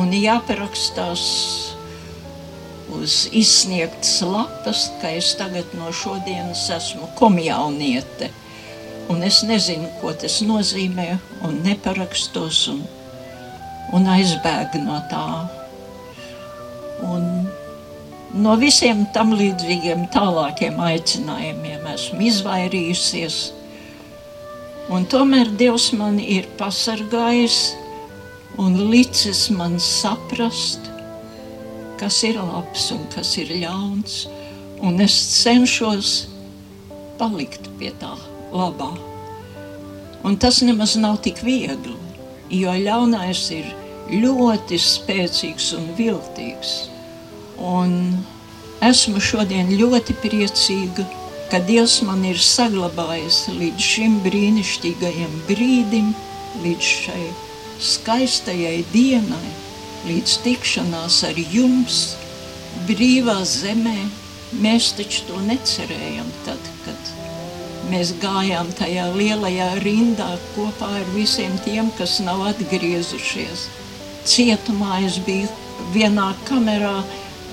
Un 0.00 0.10
jāparakstās 0.16 1.24
uz 2.94 3.28
izsniegtas 3.32 4.16
lapas, 4.24 4.88
ka 5.02 5.12
es 5.14 5.34
tagad 5.38 5.76
no 5.78 5.92
šodienas 5.92 6.66
esmu 6.78 7.12
komjauniete. 7.18 8.32
Un 9.12 9.22
es 9.22 9.42
nezinu, 9.44 9.90
ko 10.00 10.14
tas 10.16 10.40
nozīmē, 10.42 11.10
un 11.44 11.60
neparakstos, 11.66 12.66
un 12.72 12.84
un 13.94 14.08
aizbēga 14.10 14.80
no 14.82 14.98
tā. 15.10 15.26
Un 17.04 17.28
no 18.34 18.54
visiem 18.58 19.04
tam 19.14 19.34
līdzīgiem 19.38 20.08
tālākiem 20.14 20.80
aicinājumiem 20.82 21.86
esmu 21.94 22.26
izvairījusies. 22.30 23.38
Un 24.92 25.06
tomēr 25.08 25.52
Dievs 25.58 25.92
man 25.96 26.18
ir 26.20 26.48
pasargājis 26.58 27.58
un 28.60 28.76
licis 28.90 29.46
man 29.54 29.78
saprast, 29.80 30.90
kas 31.98 32.20
ir 32.26 32.36
labs 32.40 32.90
un 32.94 33.06
kas 33.14 33.36
ir 33.40 33.54
ļauns. 33.62 34.24
Un 34.84 35.00
es 35.00 35.14
cenšos 35.40 36.26
palikt 37.18 37.70
pie 37.78 37.94
tā 38.02 38.12
labā. 38.52 38.90
Un 40.24 40.36
tas 40.40 40.60
nemaz 40.64 40.96
nav 41.00 41.20
tik 41.24 41.40
viegli, 41.44 41.96
jo 42.50 42.74
ļaunais 42.84 43.46
ir 43.54 43.70
ļoti 44.10 44.78
spēcīgs 44.80 45.72
un 45.78 45.90
viltīgs. 45.98 46.72
Un 47.58 47.94
esmu 48.84 49.20
šodien 49.22 49.70
ļoti 49.78 50.16
priecīga, 50.20 51.06
ka 51.52 51.60
Dievs 51.64 52.00
man 52.06 52.24
ir 52.26 52.40
saglabājis 52.40 53.44
līdz 53.54 53.88
šim 53.92 54.18
brīnišķīgajam 54.24 55.34
brīdim, 55.48 56.12
līdz 56.64 56.90
šai 57.04 57.24
skaistajai 57.84 58.84
dienai, 58.92 59.52
līdz 60.08 60.36
tikšanās 60.44 61.22
ar 61.28 61.40
jums, 61.52 62.02
brīvā 62.88 63.40
zemē. 63.48 63.98
Mēs 64.62 64.92
taču 64.94 65.24
to 65.28 65.40
necerējam 65.48 66.28
tad, 66.44 66.68
kad 66.84 67.08
mēs 67.90 68.12
gājām 68.22 68.68
tajā 68.78 69.08
lielajā 69.16 69.70
rindā 69.82 70.28
kopā 70.54 70.92
ar 71.00 71.08
visiem 71.16 71.56
tiem, 71.64 71.90
kas 71.98 72.20
nav 72.22 72.44
atgriezušies. 72.52 73.66
Cietumā 74.24 75.02
es 75.04 75.18
biju 75.26 75.50
vienā 75.92 76.30
kamerā 76.48 76.96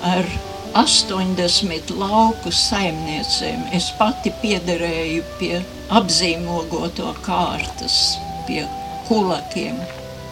ar 0.08 0.28
80 0.72 1.92
lauku 2.00 2.52
saimniecēm. 2.56 3.66
Es 3.76 3.90
pati 3.98 4.32
piederēju 4.40 5.24
pie 5.36 5.60
apzīmogoto 5.92 7.12
kārtas, 7.26 8.16
pie 8.48 8.64
kulakiem, 9.08 9.76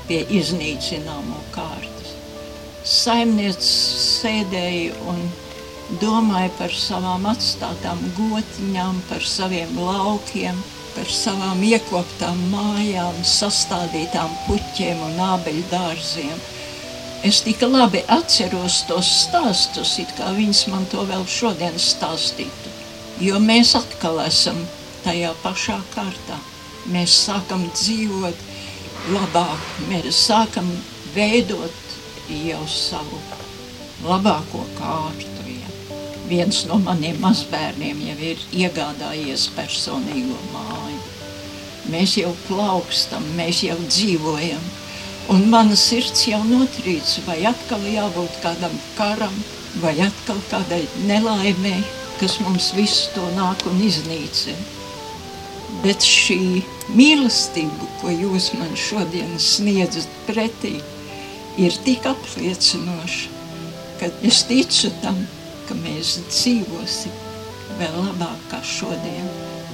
pie 0.08 0.22
iznīcināmo 0.40 1.44
kārtas. 1.52 2.16
Saimnieks 2.88 3.68
sēdēja 4.22 4.96
un 5.12 5.20
domāja 6.00 6.50
par 6.56 6.72
savām 6.72 7.28
atstātām 7.28 8.00
gotiņām, 8.16 9.04
par 9.10 9.26
saviem 9.28 9.76
laukiem, 9.76 10.56
par 11.00 11.08
savām 11.16 11.62
iekoptām 11.64 12.40
mājām, 12.52 13.14
sastādītām 13.24 14.32
puķiem 14.44 14.98
un 15.06 15.22
ābeļu 15.30 15.62
dārziem. 15.70 16.34
Es 17.24 17.38
tik 17.46 17.62
labi 17.64 18.02
atceros 18.12 18.82
tos 18.88 19.08
stāstus, 19.22 19.94
it 20.02 20.12
kā 20.18 20.28
viņas 20.36 20.66
man 20.68 20.84
to 20.92 21.06
vēl 21.08 21.24
šodien 21.24 21.80
stāstītu. 21.80 22.74
Jo 23.24 23.40
mēs 23.40 23.72
atkal 23.80 24.20
esam 24.26 24.60
tajā 25.06 25.32
pašā 25.40 25.78
kārtā. 25.94 26.36
Mēs 26.92 27.16
sākam 27.24 27.64
dzīvot 27.72 28.44
labāk, 29.16 29.66
mēs 29.88 30.20
sākam 30.28 30.68
veidot 31.16 31.96
jau 32.44 32.64
savu 32.68 33.24
labāko 34.04 34.68
kārtu. 34.76 35.29
Viens 36.30 36.64
no 36.70 36.78
maniem 36.82 37.18
mazbērniem 37.22 38.04
jau 38.06 38.18
ir 38.32 38.44
iegādājies 38.64 39.48
personīgo 39.56 40.38
māju. 40.54 41.00
Mēs 41.90 42.14
jau 42.20 42.30
plaukstam, 42.46 43.24
mēs 43.38 43.64
jau 43.66 43.78
dzīvojam 43.88 44.68
Un 45.30 45.44
mana 45.46 45.76
sirds 45.78 46.24
jau 46.26 46.40
notrīc, 46.42 47.10
vai 47.22 47.36
atkal 47.46 47.84
jābūt 47.86 48.40
kādam 48.42 48.72
karam, 48.96 49.34
vai 49.78 49.92
atkal 50.02 50.40
kādai 50.50 50.80
nelaimē, 51.06 51.76
kas 52.18 52.40
mums 52.42 52.72
visu 52.74 53.12
to 53.14 53.28
nāk 53.36 53.62
un 53.70 53.78
iznīcina. 53.86 54.58
Bet 55.84 56.02
šī 56.02 56.64
mīlestība, 56.98 57.86
ko 58.00 58.10
jūs 58.10 58.50
man 58.58 58.74
šodien 58.74 59.36
sniedzat 59.38 60.10
pretī, 60.26 60.80
ir 61.62 61.78
tik 61.86 62.10
apliecinoša, 62.10 63.30
ka 64.00 64.10
es 64.26 64.42
ticu 64.50 64.90
tam, 65.04 65.22
ka 65.70 65.76
mēs 65.78 66.16
dzīvosim 66.26 67.12
vēl 67.78 67.94
labāk 68.08 68.40
kā 68.50 68.58
šodien, 68.66 69.28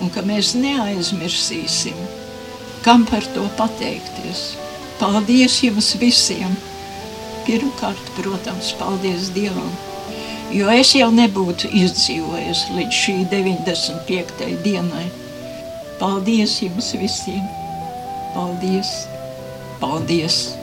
un 0.05 0.11
ka 0.13 0.21
mēs 0.29 0.53
neaizmirsīsim, 0.61 1.97
kam 2.85 3.07
par 3.09 3.25
to 3.33 3.47
pateikties. 3.57 4.43
Paldies 5.01 5.57
jums 5.65 5.95
visiem! 6.01 6.53
Pirmkārt, 7.47 8.11
protams, 8.19 8.73
paldies 8.77 9.31
Dievam, 9.33 9.73
jo 10.53 10.69
es 10.75 10.93
jau 10.99 11.09
nebūtu 11.15 11.71
izdzīvojis 11.81 12.67
līdz 12.77 13.01
šī 13.01 13.17
95. 13.33 14.53
dienai. 14.67 15.07
Paldies 16.03 16.59
jums 16.61 16.93
visiem! 17.01 17.49
Paldies! 18.37 18.93
Paldies! 19.81 20.56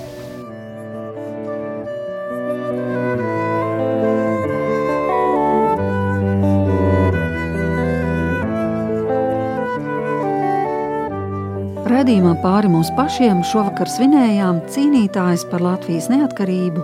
Raidījumā 12.04 12.34
pāri 12.44 12.68
mums 12.68 12.90
pašiem 12.98 13.38
šovakar 13.48 13.88
svinējām 13.88 14.58
cīnītājs 14.74 15.46
par 15.48 15.62
Latvijas 15.64 16.10
neatkarību 16.12 16.82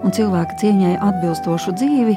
un 0.00 0.14
cilvēka 0.16 0.56
cieņai 0.62 0.94
atbilstošu 0.96 1.74
dzīvi, 1.76 2.14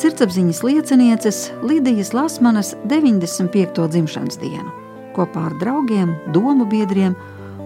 sirdsapziņas 0.00 0.64
liecinieces 0.66 1.38
Lidijas 1.62 2.10
Lasmanas 2.10 2.72
95. 2.90 3.86
dzimšanas 3.94 4.40
dienu. 4.42 4.66
Kopā 5.14 5.44
ar 5.52 5.54
draugiem, 5.62 6.16
domu 6.34 6.66
biedriem 6.66 7.14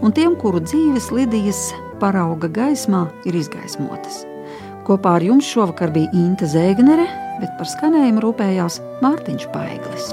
un 0.04 0.12
tiem, 0.12 0.36
kuru 0.36 0.60
dzīves 0.66 1.08
Lidijas 1.16 1.70
parauga 2.04 2.52
gaismā 2.60 3.06
ir 3.24 3.40
izgaismotas. 3.40 4.26
Kopā 4.84 5.16
ar 5.16 5.28
jums 5.30 5.48
šovakar 5.48 5.96
bija 5.96 6.12
Inte 6.12 6.44
Zēgnere, 6.44 7.08
bet 7.40 7.56
par 7.56 7.72
skanējumu 7.72 8.28
rūpējās 8.28 8.82
Mārtiņš 9.00 9.52
Paiglis. 9.56 10.12